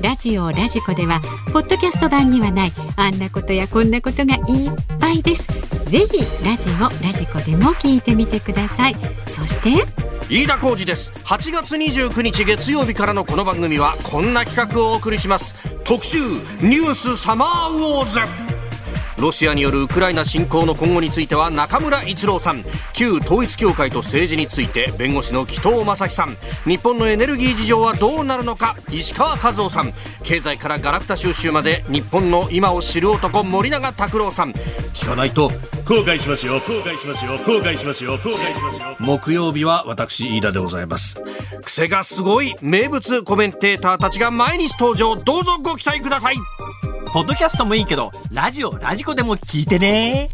[0.00, 1.20] ラジオラジコでは
[1.52, 5.46] ポッドキャスト版にはないあんなことやこんなことがいっぱいです。
[5.88, 8.96] ぜひラジオラジコでも聞いてみてください。
[9.26, 9.70] そして？
[10.28, 11.14] 飯田浩二です。
[11.24, 15.56] 8月29日月曜日からのこの番組はこんな企画をお送りします。
[15.84, 16.18] 特集
[16.60, 18.20] ニュースサマーウォーズ。
[19.16, 22.62] ロシアによるウクライナ侵攻の今後については中村逸郎さん。
[22.92, 26.36] 旧統一教会と政治について弁護士の紀藤正樹さん。
[26.66, 29.94] 日本のエネルギー事情はどうなるのか石川和夫さん。
[30.22, 34.52] 経済からガラクタ収集まで日本の今を知る男森永卓郎さん。
[34.92, 35.50] 聞かないと
[35.88, 36.56] 後悔しますよ。
[36.56, 37.32] 後悔しますよ。
[37.38, 38.18] 後悔しますよ。
[38.18, 38.96] 後悔しますよ。
[39.00, 41.22] 木曜日は私飯田でございます。
[41.64, 45.16] 癖がすごい名物コメンテーターたちが毎日登場。
[45.16, 46.36] どうぞご期待ください。
[47.14, 50.28] ポッドキャストもいいけどラジオラジコでも聞いてね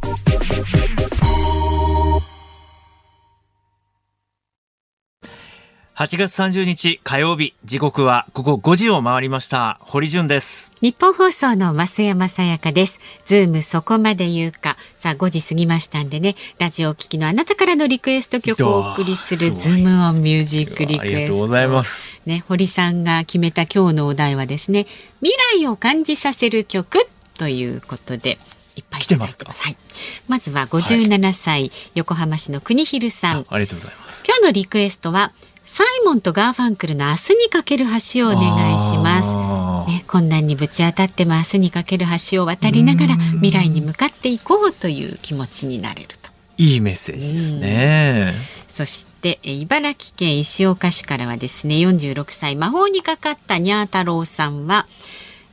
[5.97, 9.79] 8月30日火曜日、時刻は午後5時を回りました。
[9.81, 10.73] 堀潤です。
[10.81, 12.99] ニッポン放送の増山さやかです。
[13.27, 14.77] ズームそこまで言うか。
[14.97, 21.17] さあ5時過ぎましたんでね、ラジオをお聞きのあなたからのリクエスト曲をお送りするズームオンミュージックリクエスト。
[21.17, 22.11] ありがとうございます。
[22.27, 24.89] ね、堀さんが決めた今日のお題はですね、
[25.21, 27.07] 未来を感じさせる曲
[27.39, 28.39] ということで。
[28.77, 29.63] いっぱいいただいてます。
[29.63, 29.77] はい。
[30.27, 33.47] まずは57歳、横浜市の国広さん。
[33.49, 34.25] ありがとうございます。
[34.27, 35.31] 今日のリクエストは
[35.75, 39.35] サイモンとガーファンクルの明日にかける橋をお願いします。
[39.91, 46.31] ね、困難にぶち当たっても明日にかける橋を渡りながら未来に向かっていこうという気持ちになれると。
[46.59, 48.35] いいメッセージですね。
[48.69, 54.87] そして茨城県石岡市からはですね46歳魔法にかかったにゃー太郎さんは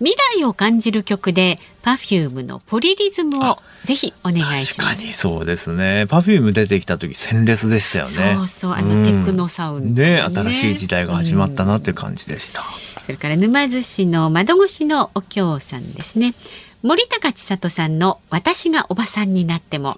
[0.01, 4.77] 未来を感じる曲で Perfume のポリリズムをぜひお願いします。
[4.77, 6.07] 確かにそうですね。
[6.09, 8.35] パフューム出てきた時鮮烈でしたよね。
[8.35, 12.63] そうそうあのテクノサウンド、ね、ね、新しい時代が始まったなっていう感じでした。
[12.63, 16.33] それから沼津市の窓越しのお京さんですね。
[16.81, 19.97] 森高千里さんの私がおばさんになっても。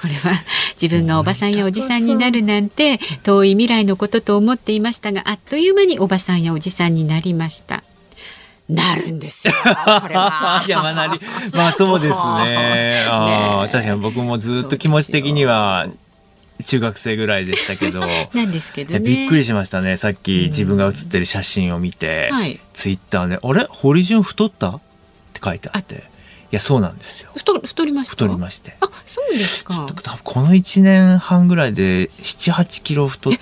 [0.00, 0.32] これは
[0.80, 7.84] 自分がおばさんやおじさんになるなんて遠い未来のことと思っていましたがあっという間におばさんやおじさんになりました
[8.68, 9.54] なるんですよ。
[9.62, 10.64] これは。
[10.66, 11.20] いや、まあ、なり、
[11.52, 13.04] まあ、そうですね。
[13.08, 15.86] ああ、ね、確かに僕もずっと気持ち的には。
[16.64, 18.00] 中学生ぐらいでしたけど。
[18.32, 19.96] なんですけど、ね、びっくりしましたね。
[19.96, 22.30] さっき自分が写ってる写真を見て。
[22.32, 24.46] はい、ツイッターね、あれ、堀潤太？
[24.46, 24.80] ったっ
[25.32, 25.96] て書いてあって。
[25.96, 25.98] い
[26.52, 27.30] や、そうなんですよ。
[27.34, 28.10] 太、太りました？
[28.12, 28.76] 太りまして。
[28.80, 29.88] あ、そうですか。
[30.22, 33.32] この一年半ぐらいで、七八キロ太。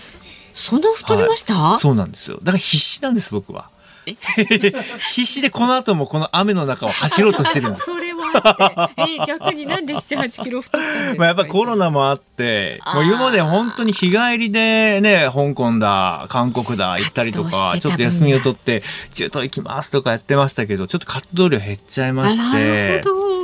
[0.55, 2.39] そんな太りました、はい、そうなんですよ。
[2.43, 3.69] だから必死なんです、僕は。
[5.15, 7.85] 必死でこの後もこの雨の中を走ろうとしてるんです。
[7.91, 11.19] それはえー、逆になんで7、8キロ太ったんですか？
[11.19, 18.83] まあやっぱコロナもあって、もう今まで本当に日帰りでね、香港だ、韓国だ行ったりとか、ちょっと休みを取って
[19.13, 22.43] 中東行きますとかやってましたけど、ちょっと活動量減っちゃいまして。
[22.43, 22.55] な
[22.97, 23.42] るほど。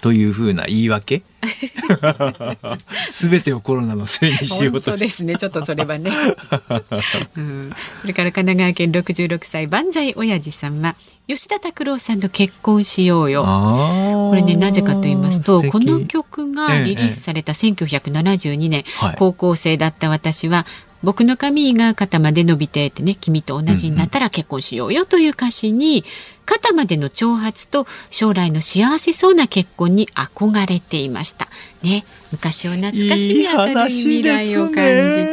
[0.00, 1.22] というふうな言い訳？
[3.10, 6.10] すべてをコロナのせいにしようとですねちょっとそれはね、
[7.36, 7.72] うん、
[8.02, 10.96] それから神奈川県66歳万歳親父さんは
[11.28, 13.44] 吉田拓郎さんと結婚しようよ。
[13.44, 20.66] これねなぜかと言いますとこの曲がリリースされた1972年、ええ、高校生だった私は
[21.02, 26.04] 僕の髪が肩まで伸びてってね君と同じになったら結婚しようよという歌詞に、
[26.48, 31.46] 肩までの長髪と将来の幸せそうな結婚に憧れていました。
[31.82, 34.80] ね、昔を懐かしみ明るい未来を感じ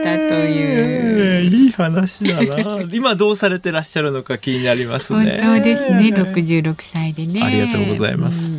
[0.03, 1.45] たという。
[1.45, 2.81] いい話だな。
[2.91, 5.39] 今どうされてらっしゃるのか気になりますね。
[5.41, 6.11] 本当ですね。
[6.11, 7.41] 六十六歳でね。
[7.41, 8.53] ありがとうございます。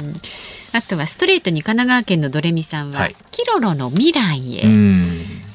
[0.72, 4.62] あとはストレートに神奈川県のドレミさんは、はい、キロロの未来へ。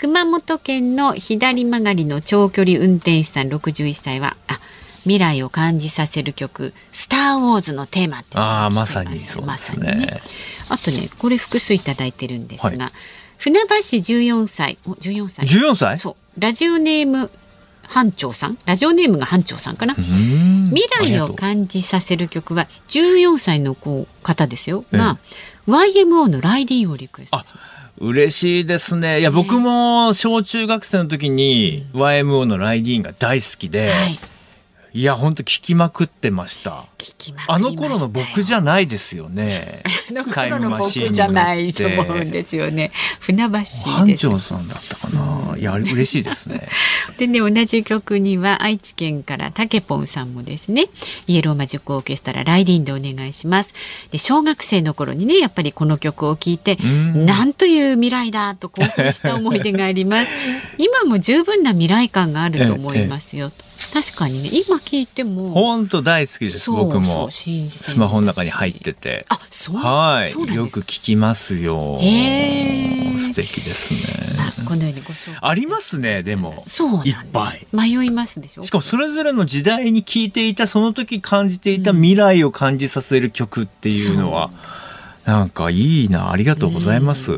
[0.01, 4.59] 熊本県の左曲がりの長距離運転手さん61歳はあ
[5.03, 10.21] 未来を感じさせる曲「スター・ウォーズ」のテーマってああまさにそうですね、ね、
[10.69, 12.93] あとねこれ複数いただいてるんですが、はい、
[13.37, 15.45] 船橋14歳お14歳。
[15.45, 15.99] 14歳？
[15.99, 16.39] そう。
[16.39, 17.29] ラジオネーム
[17.83, 18.57] 班長さん？
[18.65, 19.93] ラジオネームが班長さんかな？
[19.93, 24.83] 未来を感じさせる曲は14歳の子方ですよ。
[24.91, 25.19] が、
[25.67, 27.37] YMO のライディンをリクエスト
[27.97, 29.19] 嬉しいですね。
[29.19, 34.19] いや、僕も小中学生の時に YMO のライディーンが大好きで、はい、
[34.93, 36.85] いや、本当聞きまくってました。
[37.47, 39.83] あの頃の僕じゃないですよね。
[40.09, 42.91] あの頃の僕じゃないと思うんですよね。
[43.19, 43.49] 船橋
[43.89, 45.40] 班長さんだったかな。
[45.61, 46.67] いや、嬉しいですね。
[47.19, 50.87] でね、同じ曲には愛知県からたけぽんさんもですね、
[51.27, 53.75] イエローマジックオーケストラライディンでお願いします。
[54.09, 60.31] で、小学生の頃にね、やっぱりこの曲を聴いて、なんという未来だと興奮した思い出があります。
[60.79, 63.51] 今も十分な未来感があると思いますよ。
[63.55, 67.29] ええ確かにね今聞いても本当大好きです僕も。
[67.31, 69.25] スマホの中に入ってて。
[69.29, 70.31] あそうはい。
[70.53, 71.99] よく聞きますよ。
[71.99, 74.65] 素敵ですね。
[74.65, 75.37] このようにご紹介。
[75.41, 76.63] ありますねでも。
[76.67, 77.67] そういっぱい。
[77.71, 78.63] 迷いますでしょ？
[78.63, 84.51] しかもそれぞれの時代に聞いていたその時感じていた未来を感じさせる曲っていうのは、
[85.25, 85.29] う。
[85.29, 87.31] ん、なんかいいなありがとうございます、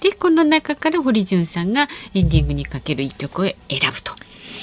[0.00, 3.56] でこの中から堀潤さんがエンディングにかける一曲を選
[3.92, 4.12] ぶと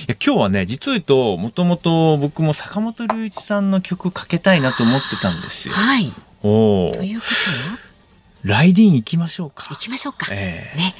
[0.08, 5.74] や今日はね実を言うともともと僕も坂本龍一さんの曲かけたいなと思ってたんですよ。
[5.74, 7.80] はい、おということは？
[8.44, 9.66] ライディン行きましょうか。
[9.70, 10.28] 行きましょうか。
[10.30, 10.96] えー、ね。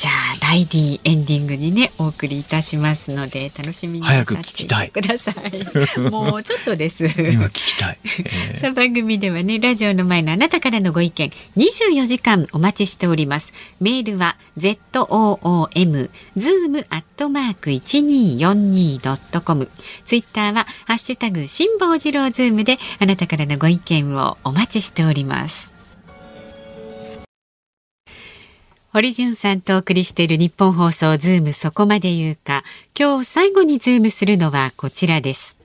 [0.00, 4.88] じゃあライディエンディングにねお送りいたしますので楽しみに早く聞きたい。
[4.88, 6.00] ください。
[6.10, 7.04] もうちょっとです。
[7.04, 13.52] 今聞きたい、えー、さあ番組ではねラジオの前のあなたからのご意見24時間お待ちしております。
[13.78, 19.68] メールは z o o m zoom アットマーク一二四二ドットコム。
[20.06, 25.78] ツイッターはハッシュタグ辛坊治郎ズームであなたからのご意見をお待ちしております
[28.92, 32.64] 堀潤さんとお送りしているニッポン放送ズームそこまで言うか。
[32.98, 35.56] 今日最後にズームするのはこちらです。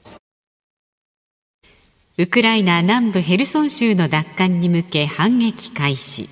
[2.19, 6.30] ウクライナ南部ヘルソン州の奪還に向け反撃開始。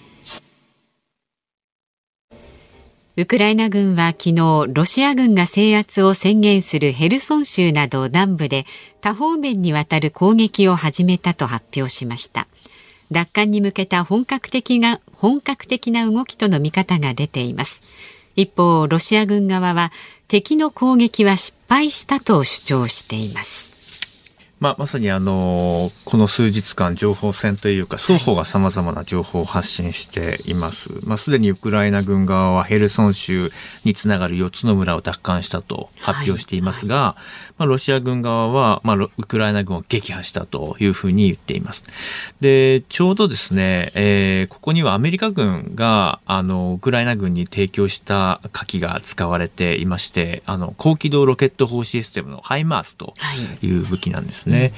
[3.16, 8.68] ウクライナ軍は昨日ロシア軍が制圧を宣言するヘルソン州など南部で
[9.02, 12.48] 多方面にわたる攻撃を始めたと発表しました。
[13.10, 17.80] 奪還に向けた本格的な本格的な動きとの見方が出ています。
[18.36, 19.94] 一方ロシア軍側は
[20.28, 23.73] 敵の攻撃は失敗したと主張しています。
[24.64, 31.02] まあ、まさにあのこの数日間情報戦というか双方がさまざまな情報を発信しています。
[31.04, 33.52] まあ、すでにウクライナ軍側はヘルソン州
[33.84, 41.84] につながる4つの村を奪還したと発表していますが、はいはい、まあ、ロシア軍側は、まあ、ウクライナ軍を撃破したというふうに言っています。
[42.40, 53.14] で、ちょうどですね、えー、ここにはアメリカ軍があのウクライナ軍に提供した火器が使われていまして、あの高機動ロケット砲システムのハイマースと
[53.62, 54.53] いう武器なんですね。
[54.54, 54.74] ね。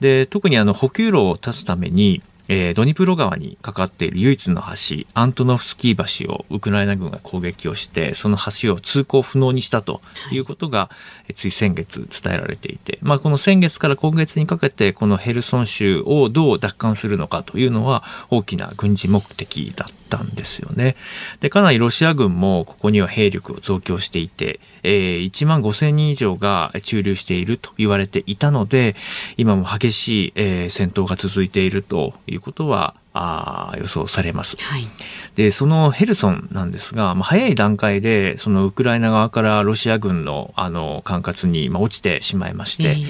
[0.00, 10.00] で特にあの補給路を断つためにえー、ドニプロ川にかかっている唯一の橋、アントノフスキー橋をウクライナ軍が攻撃をして、その橋を通行不能にしたと
[10.32, 10.90] いうことが、は
[11.28, 20.96] い、つい先月伝えられていて、まあ、この先月から今月にかけて、このヘルソン州をどう奪還するのかというのは大きな軍事目的だったんですよね。
[21.40, 28.96] で、かなりロシア軍もここには兵力を増強していて、えー、1万5千人以上が駐留していると言われていたので、
[29.36, 34.56] 今も激しい、えー、戦闘が続いているということは、あ予想されます。
[34.60, 34.88] はい、
[35.34, 43.08] で、そのヘルソンなんですが、まあ、早い段階で、そのウクライナ側からロシア軍のあの管轄に、まあ、落ちてしまいまして、えー、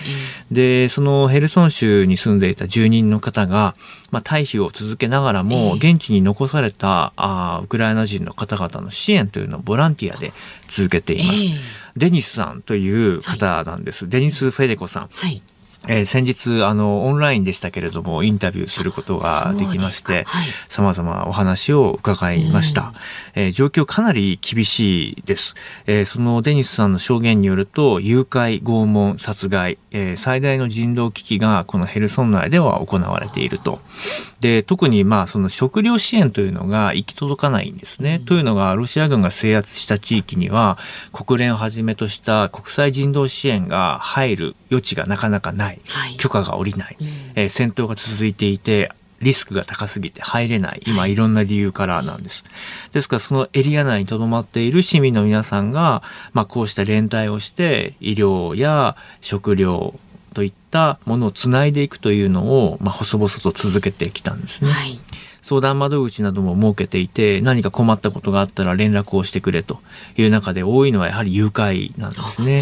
[0.50, 3.74] で、そのヘルソン州に住んでいた住人の方が、
[4.10, 10.32] まあ、退避を続けながらも、現地に残されたあウクライナ人の方々の支援というのをボランティアで
[10.68, 11.44] 続けています。
[11.44, 11.58] えー、
[11.96, 14.04] デニスさんという方なんです。
[14.04, 15.08] はい、デニス・フェデコさん。
[15.12, 15.42] はい
[15.86, 20.26] えー、先日、あの、オンラインでしたけれども、インタビューすることができまして、
[20.68, 22.94] 様々お話を伺いました。
[23.34, 25.54] えー、状況かなり厳しいです。
[25.86, 33.80] えー、そのデニスさんの証言によると、誘拐、拷問、殺害、えー、最大の人道危機がこのヘルソン内では行われていると。
[34.40, 38.16] で、特にまあ、その食料支援というのが行き届かないんですね。
[38.16, 40.78] うん、というのが、ロシア軍が制圧した地域には、
[41.12, 45.67] 国連をはじめとした国際人道支援が入る余地がなかなかない。
[45.86, 46.96] はい、許可が下りない。
[47.00, 50.82] うん、えー、戦闘が続いていて、リスクが高すぎて入れない。
[50.86, 52.44] 今いろんな理由からなんです。
[52.92, 56.02] ですからそのエリア内に留まっている市民の皆さんが、
[56.32, 59.94] まあこうした連帯をして医療や食料
[60.34, 64.70] といったものをつないでいくというのを、まあ細々と続けてきたんですね。
[64.70, 65.00] はい
[65.48, 69.78] 相談窓口なども設けていて、何か困ったことがあったら連絡をしてくれと。
[70.18, 72.60] いう中で多いのはやはり誘拐なんですね。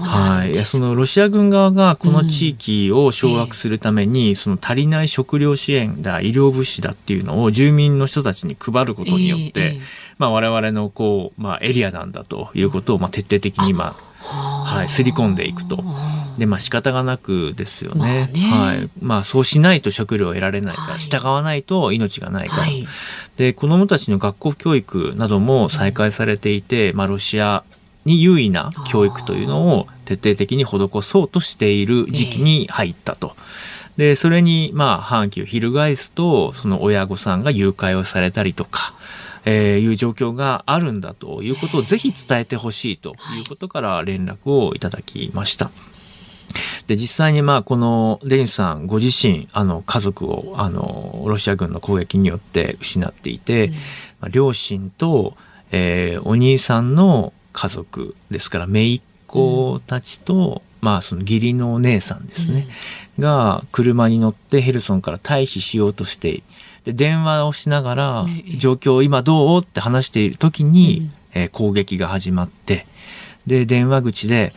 [0.00, 9.80] はい、そのロシア軍側がこの地域を掌握するために、その足りない食料支援だ医療物資だっていうのを住民の人たちに配ることによって、
[10.18, 15.82] まあ、我々のこう、まあ、エリアなんだということを、まあ、徹底的に今はい、すり込んでいくと。
[16.38, 17.98] で、まあ仕方がなくですよね。
[18.00, 18.90] まあ、ねはい。
[19.00, 22.62] まあそうしないと食料を得られないから、はい、従わないと命がないから。
[22.62, 22.86] はい、
[23.36, 27.64] で、子供たちの学校教育なども再開されていて、まあロシア
[28.04, 33.36] に優位な教育というのを徹底的に施そうとしている時期に入ったと。
[33.96, 38.94] で、それに、まあ、反旗を翻すと、その親御さんが誘拐をされたりとか、
[39.44, 45.70] えー、いう状況があるんだということをぜひ伝えてほしいということから連絡をいただきました。
[46.86, 53.78] で、実際にまあ、このデニスさんご自身、あの、家族を、あの、ロシア軍の攻撃によって失っていて、うん、ま
[54.22, 55.36] あ、両親と、
[55.70, 62.66] えー、お兄さんの家族ですから、姪っ子たちと、うん、まあ、その義理のお姉さんですね、
[63.18, 66.42] うん、が、車に乗ってヘルソンから退避しようとして
[66.84, 68.26] で電話をしながら、
[68.56, 69.60] 状況今どう？
[69.62, 72.86] って話している時に、えー、攻撃が始まって、
[73.46, 74.52] で、電話口で、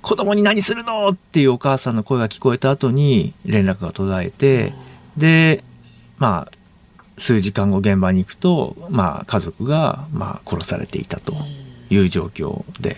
[0.00, 1.08] 子供に何するの？
[1.08, 4.72] っていうお母さんの声が聞こえた後に連絡が途絶えて、
[5.16, 5.64] で、
[6.18, 6.52] まあ、
[7.18, 11.34] 数時間後現場に行くと、まあ、家族が、まあ、殺されていたと
[11.90, 12.96] いう状況で、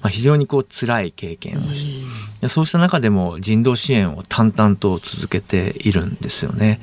[0.00, 2.04] まあ、非常にこう辛い経験をし
[2.40, 6.80] て、そうした中でも人道支援を淡々と続けているんですよね。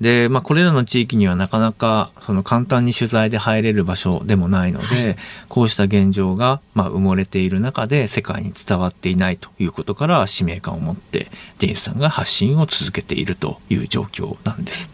[0.00, 5.16] で、まあ、これらの地域にはなかなか、その簡単に取材で入れる場所でもないので、はい、
[5.48, 14.90] こうした現状が、まあ、埋もれている中で世界に伝わっていないということから、使命感を持って、デニスさんが発信を続けているという状況なんです。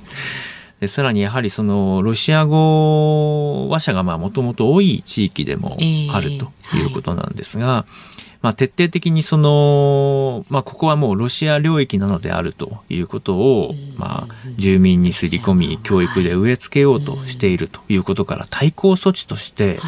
[0.81, 5.79] でさらにやはりそのロシア語話者がもともと多い地域でも
[6.13, 19.79] あるということなんですが、えーはいまあ、徹底的にその、まあ、ここはもうロシア領域なのであるということを、まあ、住民にすり込み、教育で植え付けようとしているということから対抗措置として、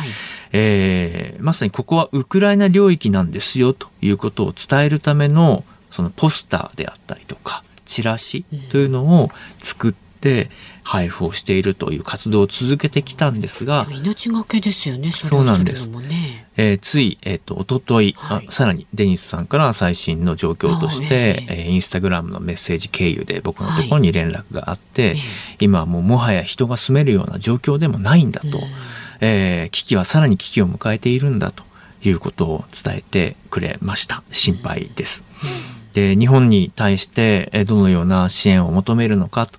[0.52, 9.30] えー、まさにここはウクライナ領域なんですよということを伝えるための、そのポスターであったりとか、チラシというのを
[9.60, 10.50] 作って、って
[10.82, 15.88] 配布をしているという活動を続けてきたんですが命がけですよねそそうなんです。
[15.88, 16.48] れをするのもね。
[16.56, 18.46] えーつい、えっ、と、おととい、はい。
[18.48, 25.16] あさらにデニスさんから最新の状況として、あえーインスタグラムのメッセージ経由で僕のところに連絡があって、ええ。
[25.60, 28.58] 今はもうもはや人が住めるような状況でもないんだと、
[29.20, 31.64] えー危機はさらに危機を迎えているんだと
[32.02, 34.22] いうことを伝えてくれました。
[34.30, 35.26] 心配です。
[35.92, 39.58] で、日本に対して、えーどのような支援を求めるのかと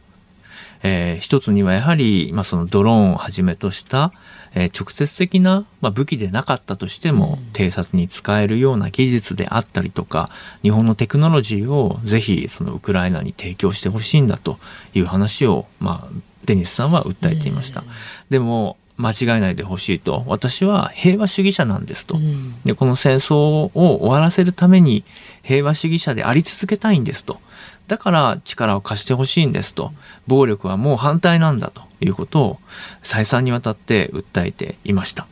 [0.88, 4.13] えー一つにはやはり、まあ、そのドローンをはじめとした、
[4.53, 10.29] えー直接的な、まあ、武器でなかったとしても、偵察に使えるような技術であったりとか、
[10.61, 14.59] 日本のテクノロジーをぜひそのウクライナに提供してほしいんだと
[14.93, 17.83] いう話を、まあ、デニスさんは訴えていました。
[18.29, 20.23] でも、間違えないでほしいと。
[20.25, 22.15] 私は平和主義者なんですと。
[22.15, 25.03] うんで、この戦争を終わらせるために
[25.43, 27.39] 平和主義者であり続けたいんですと。
[27.88, 29.91] だから力を貸してほしいんですと。
[30.27, 32.59] 暴力はもう反対なんだということを
[33.01, 35.27] 再三にわたって訴えていました。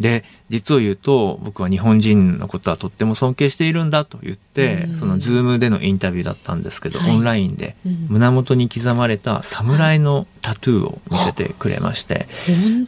[0.00, 7.10] で、実を言うと僕は日本人のことはとっても尊敬しているんだと言ってうん、そのズームでのインタビューだったんですけど、はい。
[7.10, 8.06] オンラインでうん。
[8.08, 12.26] 胸元に刻まれた侍のタトゥーを見せてくれまして、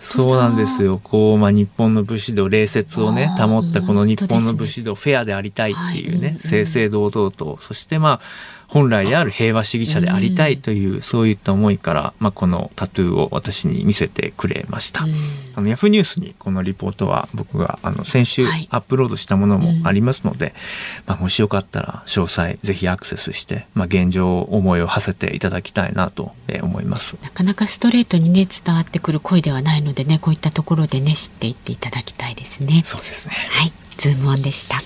[0.00, 1.00] そうなんですよ。
[1.02, 8.20] こう、まあ、日本の武士道、礼節をね、保ったこの日本の武士道、フェアでありたいっていうね、正々堂々と、そしてまあ、
[8.68, 15.04] 本来である平和主義者でありたいという、そういった思いから、まあ、このタトゥーを私に見せてくれました。
[15.04, 15.14] うん。
[15.56, 18.68] あの、ヤフーニュースにこのリポートは僕が、あの、先週はい。
[18.70, 20.54] アップロードしたものもありますので、
[21.06, 27.16] まあ、もしよかったら、詳細ぜひアクセスして、まあ、現状思いを馳せていただきたいなとえー思います。
[27.22, 32.82] なかなかストレートにね伝わってくる声ではないのでねこういったところでね知っていっていただきたいですね。
[32.84, 33.34] そうですね。
[33.50, 33.72] はい。
[33.96, 34.76] ズームオンでした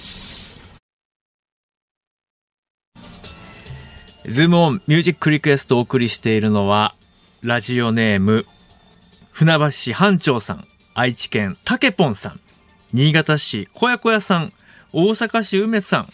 [4.27, 6.95] ズームオンミュージックリクエストをお送りしているのは、
[7.43, 8.47] ラジオネーム、
[9.33, 10.65] 船橋市班長さん、
[10.95, 12.41] 愛知県たけぽんさん、
[12.93, 14.53] 新潟市小屋小屋さん、
[14.93, 16.09] 大阪市梅さん、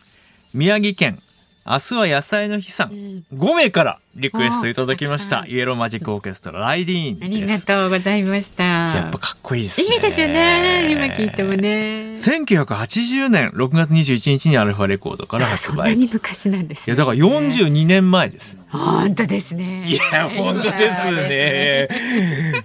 [0.55, 1.21] 宮城県、
[1.67, 5.45] 明日は野菜の日さん、5名からリクエストいただきました。
[5.47, 7.67] イエローマジックオーケストラ、ライディーありンです。
[7.67, 9.95] がとうございましたやっぱかっこいいですね。
[9.95, 15.75] いいですよね今聞いてもね1980年6月21日にアルファレコードから発売。
[15.75, 18.63] そんなに昔なんですねいや、だから42年前ですよ。
[18.71, 21.89] 本当ですねいや、本当ですね。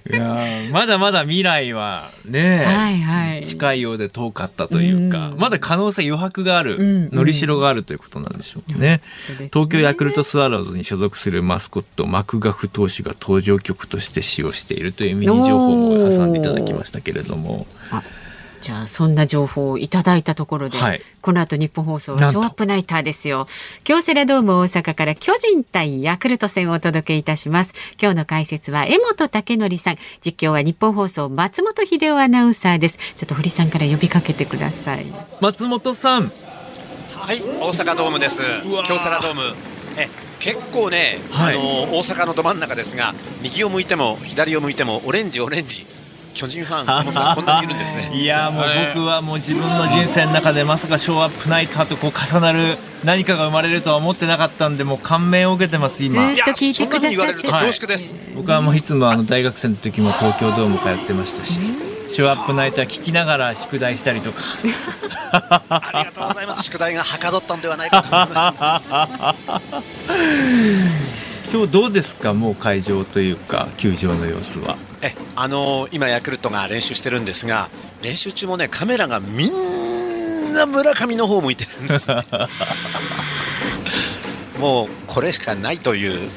[0.10, 9.02] いや、まだまだ未来はね、はいはい近いようで遠かったというか、うんまだ可能性余白がある、うんのりしろがあるということなんでしょうね。
[9.28, 17.68] そうですね東京ヤクルトスワローズに所属するマスコット、マクガフ投手が登場曲として使用しているというミニ情報も挟んでいただきましたけれども、
[18.62, 21.02] じゃあそんな情報をいただいたところで、はい。
[21.22, 23.48] この後日本放送はショーアップナイターですよ。
[23.84, 27.74] 京セラドーム大阪から巨人対ヤクルト戦をお届けいたします。
[28.02, 29.98] 今日の解説は江本武則さん。
[30.22, 32.98] 実況は日本放送松本秀夫アナウンサーです。
[33.18, 35.06] ちょっと堀さんから呼びかけてください。
[35.42, 36.32] 松本さん、
[37.16, 38.42] はい、大阪ドームです。
[38.88, 39.42] 京セラドーム。
[39.98, 40.08] え、
[40.44, 41.58] 結構ね、はい。
[41.58, 41.64] あの
[41.98, 45.86] 大阪のど真ん中ですが、右を向いても左を向いてもオレンジオレンジ。
[46.34, 48.12] 巨人ファン、こんなにいるんですね。
[48.14, 56.34] いやもう僕はもう自分の人生の中でまさかショーアップナイターとこう重なる何かが生まれるとは思ってなかったんでもう感銘を受けてます今。
[56.34, 57.10] ずっと聞いてくださって。
[57.10, 58.18] そんな風に言われると恐縮です。
[58.36, 61.60] 僕はもういつもあの大学生の時も東京ドーム通ってましたし
[62.10, 64.44] ショーアップナイター聞きながら宿題したりとか
[65.70, 66.64] ありがとうございます。
[66.66, 69.42] 宿題がはかどったんではないかと思います。
[71.54, 72.34] 今日どうですか？
[72.34, 77.70] もう会場というか球場の様子はえ、あの今ヤクルトが練習してるんですが、
[78.02, 82.24] 練習中もねカメラがみんな村上の方を向いてるんです、ね。
[84.60, 86.30] もうこれしかないという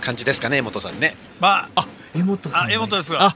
[0.00, 1.16] 感じですかね、元さんね。
[1.40, 3.14] まあ、江本さんあ、江本です。
[3.18, 3.34] あ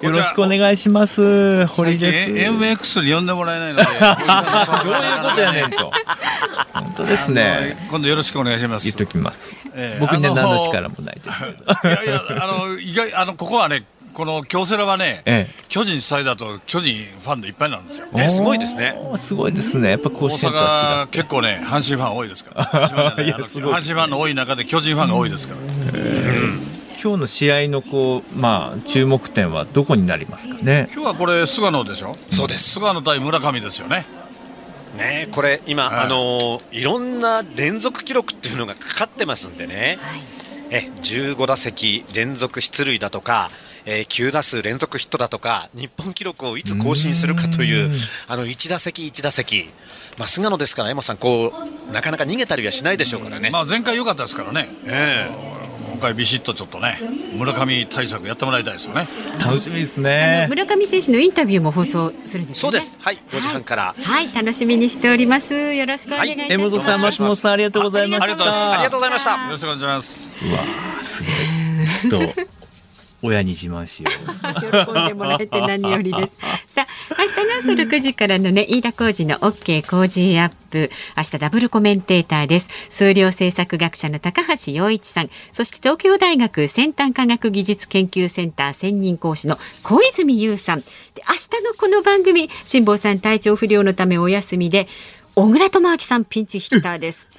[0.00, 1.66] よろしくお願いします。
[1.66, 2.32] 堀です。
[2.32, 3.84] MX に呼んでもらえないので、
[4.84, 5.90] どういうことやねんと。
[6.72, 7.86] 本当ですね。
[7.90, 8.84] 今度よろしくお願いします。
[8.84, 9.50] 言っときます。
[9.74, 11.44] ええ僕に何の力もないです。
[11.44, 13.84] いやいや、あの、意外、あの、ここはね、
[14.14, 18.06] この京セラはね、え巨人主催だと巨人ファンでいっぱいなんですよ。
[18.16, 18.96] え、すごいですね。
[19.16, 19.90] すごいですね。
[19.90, 22.64] やっぱ甲大子園とは違結構ね、阪神ファン多いですから。
[23.16, 26.77] 阪神ファンの多い中で巨人ファンが多いですから。
[27.00, 30.88] 今日の試合のこうまあ注目点はどこになりますかね？
[30.92, 32.14] 今日はこれ菅野でしょ？
[32.30, 32.70] そうです。
[32.70, 34.04] 菅野対村上ですよね。
[34.96, 36.06] ねこれ今、はい。
[36.06, 39.98] あのいろんな連続記録っていうのがかかってますんでね、
[40.70, 43.50] え15打席連続出塁だとか、
[43.90, 47.90] えー9打数連続ヒットだとか日本記録をいつ更新するかという
[48.28, 49.70] あの1打席1打席、
[50.18, 51.52] まあ、菅野ですから、江本さんこ
[51.88, 53.48] うなかなか逃げたりはしないでしょうからね。
[53.50, 54.68] まあ前回良かったですからね。
[54.84, 55.28] え
[55.90, 57.00] 今回ビシッとちょっとね
[57.34, 59.08] 村上対策やってもらいたいですよね。
[59.40, 60.46] 楽しみですね。
[60.50, 62.98] 村上選手のインタビューも放送するんです、ね、そうです。
[63.00, 63.18] はい。
[63.30, 63.94] 5時半から。
[63.98, 64.32] はい。
[64.34, 65.54] 楽しみにしております。
[65.54, 68.24] よろしくお願いいたします、はい、さん松本さんありがとうございました。
[68.24, 69.30] ありがとうございました。
[69.30, 70.34] よろしくお願いします。
[70.44, 70.58] うわ
[71.02, 72.10] すごい。
[72.10, 72.57] ちょっと
[73.22, 74.14] 親に自慢しよう。
[74.60, 76.38] 喜んでもらえて何よりです。
[76.68, 76.86] さあ、
[77.18, 80.90] 明日の朝6時からのね、飯田浩二の OK 工事アップ。
[81.16, 82.68] 明日ダブルコメンテーターです。
[82.90, 85.30] 数量政策学者の高橋洋一さん。
[85.52, 90.80] そして東京大学先端科学技術研究センター専任講師の小泉優さん。
[90.80, 90.86] で
[91.28, 94.86] 明日のこの番組、辛坊さん体調不良のためお休みで、
[95.38, 97.28] 小倉智昭さんピンチヒッターです。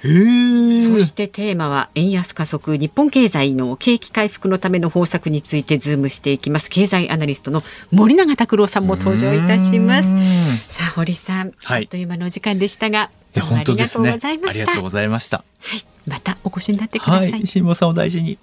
[1.04, 6.70] してテーマは円安加速日本経済の景気回復のための方策についてズームしていきます。
[6.70, 10.08] 経済アナリストの森永卓郎さんも登場いたします。
[10.68, 14.60] さあ堀さん、はい、あっという間のお時間でしたが、どうもありがとうございました。
[14.60, 15.44] ね、ありがとうございました。
[15.58, 17.32] はい、またお越しになってください。
[17.32, 18.38] はい、辛坊さんお大事に。